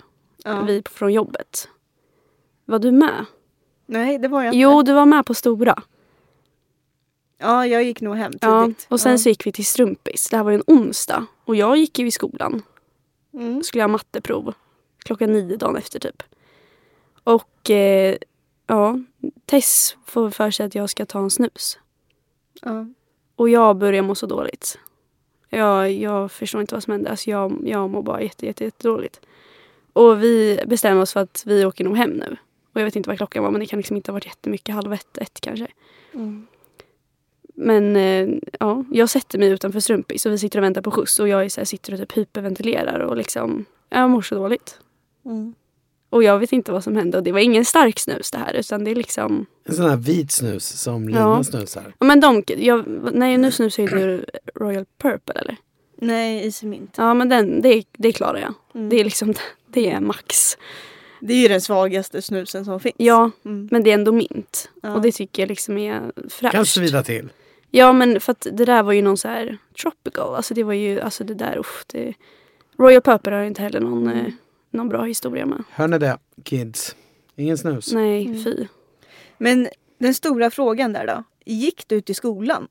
[0.43, 0.61] ja.
[0.61, 1.67] Vi från jobbet.
[2.65, 3.25] Var du med?
[3.85, 4.91] Nej, det var jag Jo, inte.
[4.91, 5.83] du var med på stora.
[7.37, 8.85] Ja, jag gick nog hem Ja, tidigt.
[8.89, 9.17] och sen ja.
[9.17, 10.29] så gick vi till Strumpis.
[10.29, 11.25] Det här var ju en onsdag.
[11.45, 12.61] Och jag gick ju i skolan.
[13.33, 13.63] Mm.
[13.63, 14.53] Skulle ha matteprov.
[14.97, 16.23] Klockan nio dagen efter typ.
[17.23, 18.17] Och eh,
[18.67, 18.99] ja,
[19.45, 21.79] Tess får för sig att jag ska ta en snus.
[22.61, 22.85] Ja.
[23.35, 24.79] Och jag börjar må så dåligt.
[25.53, 27.11] Jag, jag förstår inte vad som händer.
[27.11, 29.19] Alltså jag, jag mår bara jätte, jätte, jätte dåligt.
[29.93, 32.37] Och vi bestämmer oss för att vi åker nog hem nu.
[32.73, 34.75] Och jag vet inte vad klockan var men det kan liksom inte ha varit jättemycket.
[34.75, 35.67] Halv ett, ett kanske.
[36.13, 36.47] Mm.
[37.55, 38.27] Men eh,
[38.59, 41.19] ja, jag sätter mig utanför Strumpis och vi sitter och väntar på skjuts.
[41.19, 44.79] Och jag är så här, sitter och typ hyperventilerar och liksom, jag mår så dåligt.
[45.25, 45.53] Mm.
[46.09, 47.17] Och jag vet inte vad som hände.
[47.17, 49.97] Och det var ingen stark snus det här utan det är liksom En sån här
[49.97, 51.43] vit snus som Lina Ja.
[51.43, 51.93] snusar.
[51.99, 54.25] Ja men de, jag, nej nu snusar ju du
[54.61, 55.57] Royal Purple eller?
[55.97, 56.95] Nej, Easy Mint.
[56.97, 58.53] Ja men den, det, det klarar jag.
[58.75, 58.89] Mm.
[58.89, 59.33] Det är liksom,
[59.67, 60.57] det är max.
[61.19, 62.95] Det är ju den svagaste snusen som finns.
[62.97, 63.67] Ja, Mm.
[63.71, 64.69] men det är ändå mint.
[64.81, 64.93] Ja.
[64.93, 66.51] Och det tycker jag liksom är fräscht.
[66.51, 67.29] Kan svida till.
[67.71, 70.35] Ja men för att det där var ju någon så här tropical.
[70.35, 71.83] Alltså det var ju, alltså det där usch.
[71.87, 72.13] Det,
[72.77, 74.25] Royal Purple har inte heller någon, Mm.
[74.25, 74.31] eh,
[74.71, 75.63] någon bra historia med.
[75.71, 76.95] Hör ni det, kids?
[77.35, 77.93] Ingen snus.
[77.93, 78.43] Nej, Mm.
[78.43, 78.67] fy.
[79.37, 81.23] Men den stora frågan där då.
[81.45, 82.67] Gick du till skolan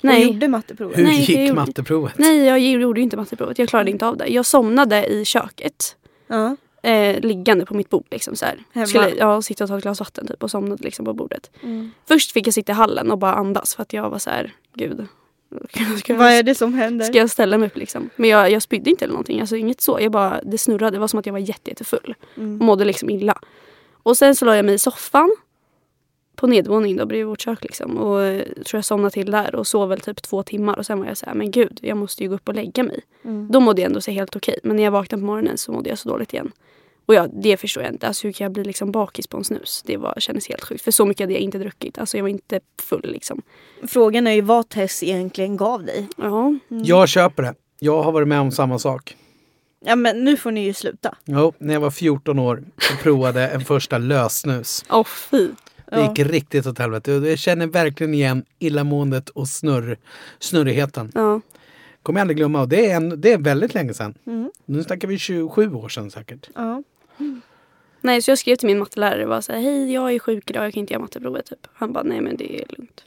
[0.00, 0.26] Nej.
[0.26, 0.98] och gjorde matteprovet?
[0.98, 2.14] Hur Nej, gick gjorde- matteprovet?
[2.18, 3.58] Nej, jag gjorde inte matteprovet.
[3.58, 4.26] Jag klarade inte av det.
[4.26, 5.96] Jag somnade i köket.
[6.26, 6.56] Ja.
[6.82, 8.86] Eh, liggande på mitt bord liksom så här.
[8.86, 11.50] Skulle ja, sitta och ta ett glas vatten typ och somnade liksom på bordet.
[11.62, 11.90] Mm.
[12.08, 14.52] Först fick jag sitta i hallen och bara andas för att jag var så här,
[14.74, 15.06] gud.
[15.98, 17.04] Ska Vad är det som händer?
[17.04, 18.10] ska jag ställa mig upp liksom?
[18.16, 19.40] Men jag, jag spydde inte eller någonting.
[19.40, 19.98] Alltså inget så.
[20.00, 20.96] Jag bara, det snurrade.
[20.96, 22.14] Det var som att jag var jätte, jättefull.
[22.32, 22.66] Och Mm.
[22.66, 23.38] mådde liksom illa.
[24.02, 25.36] Och sen så la jag mig i soffan.
[26.40, 27.96] På nedervåningen då bredvid vårt kök liksom.
[27.96, 30.78] Och eh, tror jag somnade till där och sov väl typ två timmar.
[30.78, 32.82] Och sen var jag så här, men gud jag måste ju gå upp och lägga
[32.82, 33.00] mig.
[33.24, 33.48] Mm.
[33.50, 34.58] Då mådde jag ändå så helt okej.
[34.62, 36.52] Men när jag vaknade på morgonen så mådde jag så dåligt igen.
[37.06, 38.06] Och ja, det förstår jag inte.
[38.06, 39.82] Alltså hur kan jag bli liksom bakis på en snus?
[39.86, 40.84] Det var, kändes helt sjukt.
[40.84, 41.98] För så mycket hade jag inte druckit.
[41.98, 43.42] Alltså jag var inte full liksom.
[43.88, 46.08] Frågan är ju vad Tess egentligen gav dig.
[46.16, 46.46] Ja.
[46.46, 46.58] Mm.
[46.68, 47.54] Jag köper det.
[47.78, 49.16] Jag har varit med om samma sak.
[49.84, 51.14] Ja men nu får ni ju sluta.
[51.24, 54.84] Jo, när jag var 14 år och provade en första lössnus.
[54.90, 55.48] Åh fy.
[55.90, 56.08] Det Ja.
[56.08, 57.12] gick riktigt åt helvete.
[57.12, 59.98] Jag känner verkligen igen illamåendet och snurr,
[60.38, 61.12] snurrigheten.
[61.14, 61.40] Ja.
[62.02, 62.60] Kommer jag aldrig glömma.
[62.60, 64.14] Och det är, en, det är väldigt länge sedan.
[64.26, 64.50] Mm.
[64.64, 66.50] Nu snackar vi 27 år sedan säkert.
[66.54, 66.82] Ja.
[68.00, 70.50] Nej så jag skrev till min mattelärare och var så här, hej jag är sjuk
[70.50, 71.66] idag, jag kan inte göra matteprovet typ.
[71.72, 73.04] Han bara, nej men det är lugnt.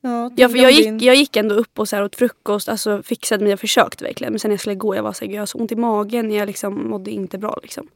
[0.00, 2.68] Ja, Ja, för jag, gick, din- jag gick ändå upp och så här åt frukost,
[2.68, 4.32] alltså fixade mig och försökte verkligen.
[4.32, 5.72] Men sen när jag skulle gå, jag var så här, "Gud, jag har så ont
[5.72, 7.88] i magen, jag liksom mådde inte bra liksom.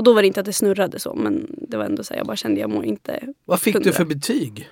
[0.00, 2.18] Och då var det inte att det snurrade så, men det var ändå så här,
[2.18, 4.68] jag bara kände jag mår inte Vad fick du för betyg?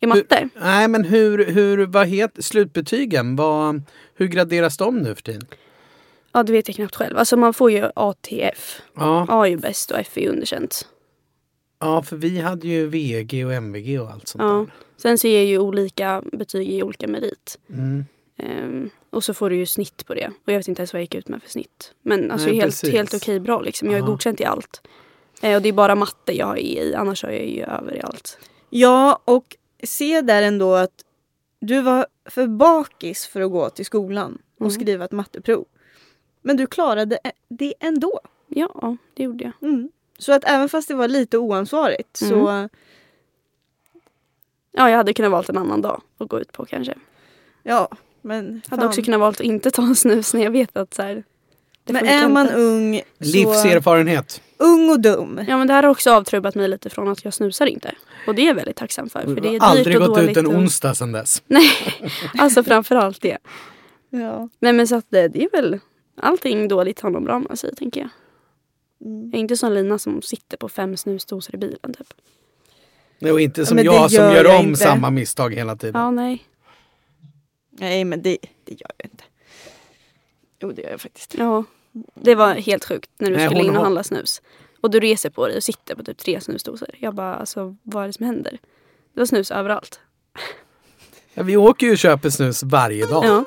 [0.00, 0.48] i matte.
[0.60, 3.36] Nej, men hur, hur vad heter slutbetygen?
[3.36, 3.82] Vad,
[4.14, 5.46] hur graderas de nu för tiden?
[6.32, 7.18] Ja, det vet jag knappt själv.
[7.18, 8.80] Alltså man får ju ATF.
[8.96, 10.88] Ja, A är ju bäst och F är ju underkänt.
[11.80, 14.48] ja, för vi hade ju VG och MVG och allt sånt Ja.
[14.52, 14.66] där.
[14.96, 17.58] Sen så ger ju olika betyg i olika merit.
[17.70, 18.04] Mm.
[18.36, 20.26] Ehm, och så får du ju snitt på det.
[20.26, 21.94] Och jag vet inte ens vad jag gick ut med för snitt.
[22.02, 22.90] Men alltså Nej, helt, precis.
[22.92, 23.90] helt okej bra liksom.
[23.90, 24.88] Jag är godkänt i allt.
[25.42, 27.96] Eh, och det är bara matte jag har E i, annars har jag ju över
[27.96, 28.38] i allt.
[28.70, 31.04] Ja och se där ändå att
[31.60, 34.70] du var för bakis för att gå till skolan och Mm.
[34.70, 35.64] skriva ett matteprov.
[36.42, 37.18] Men du klarade
[37.48, 38.20] det ändå.
[38.48, 39.68] Ja, det gjorde jag.
[39.68, 39.90] Mm.
[40.18, 42.68] Så att även fast det var lite oansvarigt så
[44.74, 46.94] Ja, jag hade kunnat valt en annan dag att gå ut på kanske.
[47.62, 47.88] ja.
[48.22, 51.02] Men, Hade också kunnat valt att inte ta en snus när jag vet att så
[51.02, 51.24] här,
[51.84, 52.58] det men är man inte.
[52.58, 54.42] ung så Livserfarenhet.
[54.56, 55.40] ung och dum.
[55.48, 57.94] Ja men det här har också avtrubbat mig lite från att jag snusar inte.
[58.26, 59.20] Och det är jag väldigt tacksam för.
[59.22, 60.54] För det är aldrig gått ut en och...
[60.54, 61.42] onsdag sedan dess.
[61.46, 61.70] Nej,
[62.38, 63.38] alltså framförallt det.
[64.10, 64.48] Ja.
[64.58, 65.78] Nej men så att det, det är väl
[66.16, 68.10] allting dåligt har man bra med sig tänker jag.
[69.10, 69.24] Mm.
[69.30, 72.14] Jag är inte som Lina som sitter på fem snusdosor i bilen typ.
[73.32, 74.80] Och inte som det jag som gör gör jag om inte.
[74.80, 76.00] samma misstag hela tiden.
[76.00, 76.44] Ja nej.
[77.72, 79.24] Nej men det, det gör jag inte.
[80.60, 81.34] Jo det gör jag faktiskt.
[81.38, 81.64] Ja.
[82.14, 84.42] Det var helt sjukt när du Nej, skulle in och har- handla snus.
[84.80, 86.88] Och du reser på dig och sitter på typ tre snusdosor.
[86.98, 88.58] Jag bara alltså vad är det som händer?
[89.14, 90.00] Det var snus överallt.
[91.34, 93.24] Ja, vi åker ju och köper snus varje dag.
[93.24, 93.44] Ja.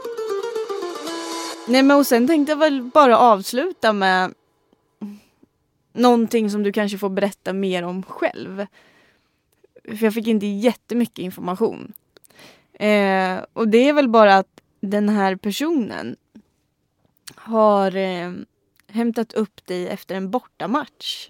[1.67, 4.33] Nej men och sen tänkte jag väl bara avsluta med
[5.93, 8.65] någonting som du kanske får berätta mer om själv.
[9.83, 11.93] För jag fick inte jättemycket information.
[12.79, 16.15] Eh, och det är väl bara att den här personen
[17.35, 18.31] har eh,
[18.87, 21.29] hämtat upp dig efter en bortamatch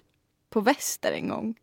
[0.50, 1.54] på Väster en gång.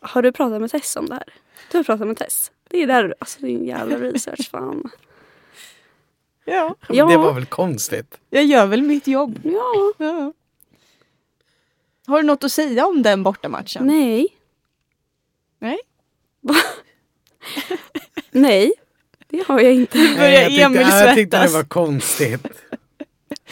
[0.00, 1.34] Har du pratat med Tess om det här?
[1.70, 2.52] Du har pratat med Tess?
[2.68, 4.90] Det är där, alltså din jävla research fan.
[6.44, 6.74] Ja.
[6.88, 7.06] Ja.
[7.06, 8.20] Det var väl konstigt?
[8.30, 9.40] Jag gör väl mitt jobb.
[9.42, 10.32] Ja, Ja.
[12.06, 13.86] Har du något att säga om den bortamatchen?
[13.86, 14.28] nej.
[15.58, 15.78] Nej?
[18.30, 18.72] Nej,
[19.28, 19.98] det har jag inte.
[19.98, 21.54] börjar jag tyckte, Emil jag tyckte det svettas.
[21.54, 22.46] var konstigt.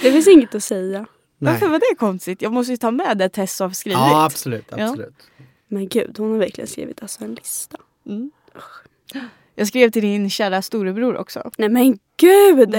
[0.02, 1.06] Det finns inget att säga.
[1.38, 1.52] Nej.
[1.52, 2.42] Varför var det konstigt?
[2.42, 3.98] Jag måste ju ta med det Tess har skrivit.
[3.98, 4.64] Ja, absolut.
[4.76, 4.84] Ja.
[4.88, 5.14] absolut.
[5.68, 7.76] Men gud, hon har verkligen skrivit alltså en lista.
[8.06, 8.30] Mm.
[9.54, 11.50] Jag skrev till din kära storebror också.
[11.58, 12.70] Nej men gud!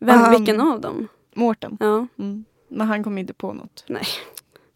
[0.00, 1.08] Vem, Han- vilken av dem?
[1.34, 1.76] Mårten.
[1.80, 2.44] Ja, Mm.
[2.68, 3.84] Men han kom inte på något.
[3.88, 4.06] nej.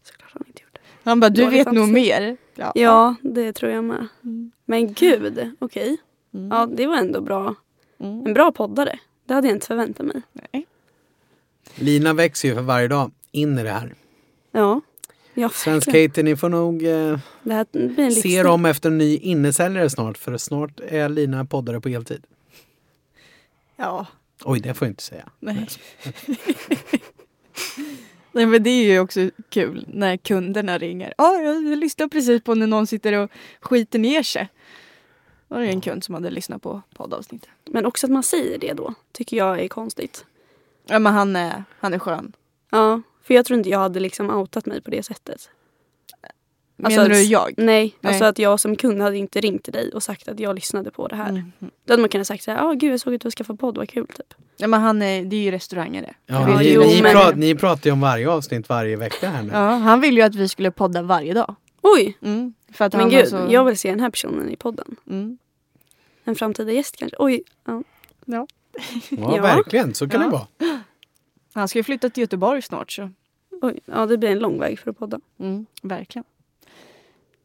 [0.03, 0.79] Såklart han inte gjort det.
[1.03, 2.37] Han bara, du vet nog mer.
[2.55, 2.71] Ja.
[2.75, 4.07] Ja, det tror jag med.
[4.23, 4.51] Mm.
[4.65, 5.97] Men gud, okej.
[6.33, 6.49] Mm.
[6.51, 7.55] Ja, det var ändå bra.
[7.99, 8.25] Mm.
[8.25, 8.99] En bra poddare.
[9.25, 10.21] Det hade jag inte förväntat mig.
[10.33, 10.65] Nej.
[11.75, 13.95] Lina växer ju för varje dag in i det här.
[14.51, 14.81] Ja.
[15.33, 16.09] ja Svensk verkligen.
[16.09, 19.17] Katie, ni får nog eh, Det här blir en se er om efter en ny
[19.17, 20.17] innesäljare snart.
[20.17, 22.23] För snart är Lina poddare på heltid.
[23.75, 24.05] Ja.
[24.43, 25.29] Oj, det får jag inte säga.
[25.39, 25.67] Nej.
[28.31, 31.13] Nej men det är ju också kul när kunderna ringer.
[31.17, 34.49] Ja, jag lyssnade precis på när någon sitter och skiter ner sig.
[35.47, 37.49] Då var det en kund som hade lyssnat på poddavsnittet.
[37.65, 40.25] Men också att man säger det då, tycker jag är konstigt.
[40.85, 42.33] Ja men han är, han är skön.
[42.69, 45.49] Ja, för jag tror inte jag hade liksom outat mig på det sättet.
[46.83, 47.53] Alltså Menar du att- jag?
[47.57, 47.65] Nej,
[48.01, 48.09] Nej.
[48.09, 50.91] alltså att jag som kund hade inte ringt till dig och sagt att jag lyssnade
[50.91, 51.29] på det här.
[51.29, 51.51] Mm.
[51.59, 53.59] Då hade man kunnat sagt så här, ja gud jag såg att du har skaffat
[53.59, 54.33] podd, vad kul typ.
[54.57, 56.13] Ja men han är, det är ju restaurangare.
[56.25, 59.29] Ja, Ja, ni, jo, ni, men- pra, ni pratar ju om varje avsnitt varje vecka
[59.29, 59.49] här nu.
[59.53, 61.55] Ja, han ville ju att vi skulle podda varje dag.
[61.81, 62.53] Oj, Mm.
[62.73, 63.47] För att men han gud, så...
[63.49, 64.95] jag vill se den här personen i podden.
[65.09, 65.37] mm.
[66.23, 67.15] En framtida gäst kanske.
[67.19, 67.83] Oj, ja.
[68.25, 68.47] Ja,
[69.09, 69.41] Ja.
[69.41, 69.93] verkligen.
[69.93, 70.25] Så kan Ja.
[70.27, 70.79] det vara.
[71.53, 73.09] Han ska ju flytta till Göteborg snart så.
[73.61, 75.19] Oj, ja det blir en lång väg för att podda.
[75.39, 76.23] Mm, verkligen.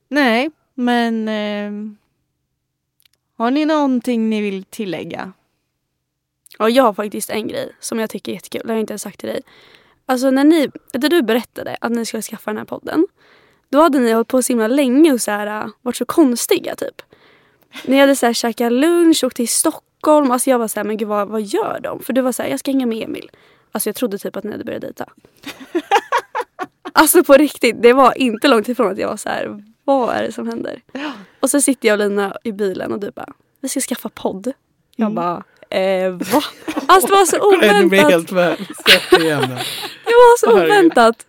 [0.09, 1.29] Nej, men...
[1.29, 1.97] ehm,
[3.37, 5.33] har ni någonting ni vill tillägga?
[6.59, 8.63] Ja, jag har faktiskt en grej som jag tycker är jättekul.
[8.65, 9.41] Det har jag inte ens sagt till dig.
[10.07, 13.07] Alltså när ni, när du berättade att ni skulle skaffa den här podden.
[13.69, 16.75] Då hade ni hållit på så himla länge och så här, äh, varit så konstiga
[16.75, 17.03] typ.
[17.85, 20.31] Ni hade så här käkat lunch, åkt till Stockholm.
[20.31, 22.01] Alltså jag var så här, men gud vad, vad gör de?
[22.01, 23.31] För du var så här, jag ska hänga med Emil.
[23.73, 25.13] Alltså jag trodde typ att ni hade börjat dejta.
[26.93, 30.23] alltså på riktigt, det var inte långt ifrån att jag var så här, vad är
[30.23, 30.83] det som händer?
[31.41, 34.53] Och så sitter jag och Lina i bilen och du bara, vi ska skaffa podd.
[34.97, 35.15] Jag Mm.
[35.15, 35.45] bara,
[35.81, 36.43] eh, va?
[36.87, 38.11] Alltså det var så oväntat.
[38.11, 38.29] helt.
[38.29, 41.27] Det var så oväntat.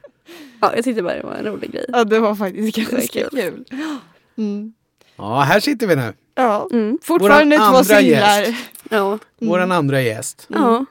[0.61, 1.85] Ja, jag tyckte bara det var en rolig grej.
[1.87, 3.29] Ja, det var faktiskt ganska kul.
[3.31, 3.65] kul.
[4.37, 4.73] Mm.
[5.15, 6.13] Ja, här sitter vi nu.
[6.35, 6.67] Ja.
[6.71, 6.97] Mm.
[7.03, 8.39] Fortfarande Våran två andra singlar.
[8.41, 8.53] gäst.
[8.89, 9.07] Ja.
[9.07, 9.19] Mm.
[9.39, 10.45] Våran andra gäst.
[10.49, 10.85] ja.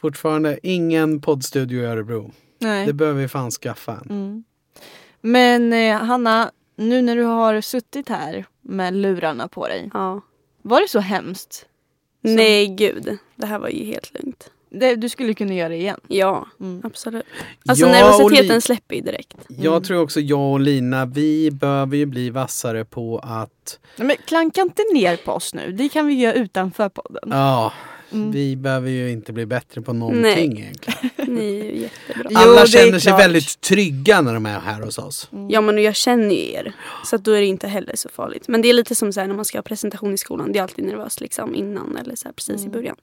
[0.00, 2.32] Fortfarande ingen poddstudio i Örebro.
[2.58, 2.86] Nej.
[2.86, 4.44] Det behöver vi fan skaffa en.
[5.24, 5.32] Mm.
[5.68, 9.90] Men eh, Hanna, nu när du har suttit här med lurarna på dig.
[9.94, 10.20] ja.
[10.62, 11.52] Var det så hemskt?
[12.24, 14.50] Som- Nej gud, det här var ju helt lugnt.
[14.70, 16.00] Det, du skulle kunna göra det igen.
[16.08, 16.80] Ja, Mm.
[16.84, 17.24] absolut.
[17.68, 19.36] Alltså Jag nervositeten Li- släpper ju direkt.
[19.48, 24.16] Jag tror också jag och Lina, vi behöver ju bli vassare på att Nej, Men
[24.26, 25.72] klanka inte ner på oss nu.
[25.72, 27.28] Det kan vi göra utanför podden.
[27.30, 27.72] Ja,
[28.12, 28.30] Mm.
[28.30, 30.60] vi behöver ju inte bli bättre på någonting Nej.
[30.60, 31.10] egentligen.
[31.34, 32.30] Ni är ju jättebra.
[32.30, 33.20] Jo, Alla känner sig klart.
[33.20, 35.30] väldigt trygga när de är här hos oss.
[35.48, 36.72] Ja men jag känner ju er.
[37.04, 38.48] Så att då är det inte heller så farligt.
[38.48, 40.52] Men det är lite som så här, när man ska ha presentation i skolan.
[40.52, 42.96] Det är alltid nervöst liksom innan eller så här, precis i början.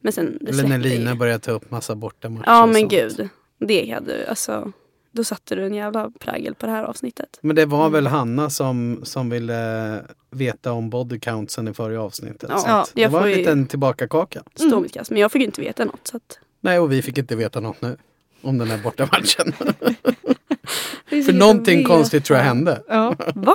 [0.00, 0.78] Men sen det Eller när.
[0.78, 2.44] Lina börjar ta upp massa bortamatcher.
[2.46, 2.92] Ja och men sånt.
[2.92, 3.28] gud.
[3.58, 4.72] Det hade alltså.
[5.14, 7.38] Då satte du en jävla prägel på det här avsnittet.
[7.42, 7.92] Men det var Mm.
[7.92, 12.50] väl Hanna som, som ville veta om body countsen i förra avsnittet.
[12.52, 12.68] Ja, Så
[13.00, 14.42] jag det var får en ju- liten tillbakakaka.
[14.54, 14.82] Stå Mm.
[14.82, 15.10] mitt kast.
[15.10, 16.00] Men jag fick inte veta något.
[16.08, 16.38] Så att...
[16.64, 17.96] Nej, och vi fick inte veta något nu.
[18.42, 19.52] Om den här bortamatchen.
[21.24, 22.54] För någonting att konstigt tror jag veta.
[22.54, 22.82] hände.
[22.88, 23.14] Ja.
[23.34, 23.54] Va?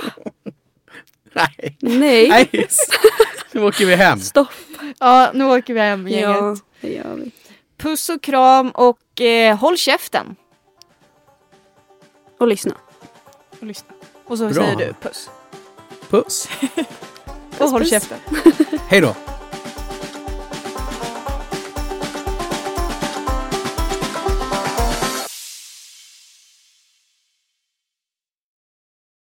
[1.32, 1.76] Nej.
[1.80, 2.28] Nej.
[2.28, 2.68] Nej.
[3.52, 4.20] Nu åker vi hem.
[4.20, 4.48] Stopp.
[4.98, 6.28] ja, nu åker vi hem gänget.
[6.28, 7.30] Ja, det gör vi.
[7.76, 10.36] Puss och kram och eh, håll käften.
[12.38, 12.74] Och lyssna.
[13.60, 13.90] Och lyssna.
[14.24, 14.54] Och så Bra.
[14.54, 15.30] säger du puss.
[16.10, 16.48] Puss.
[17.58, 17.90] Och håll puss.
[17.90, 18.18] käften.
[18.88, 19.14] Hej då.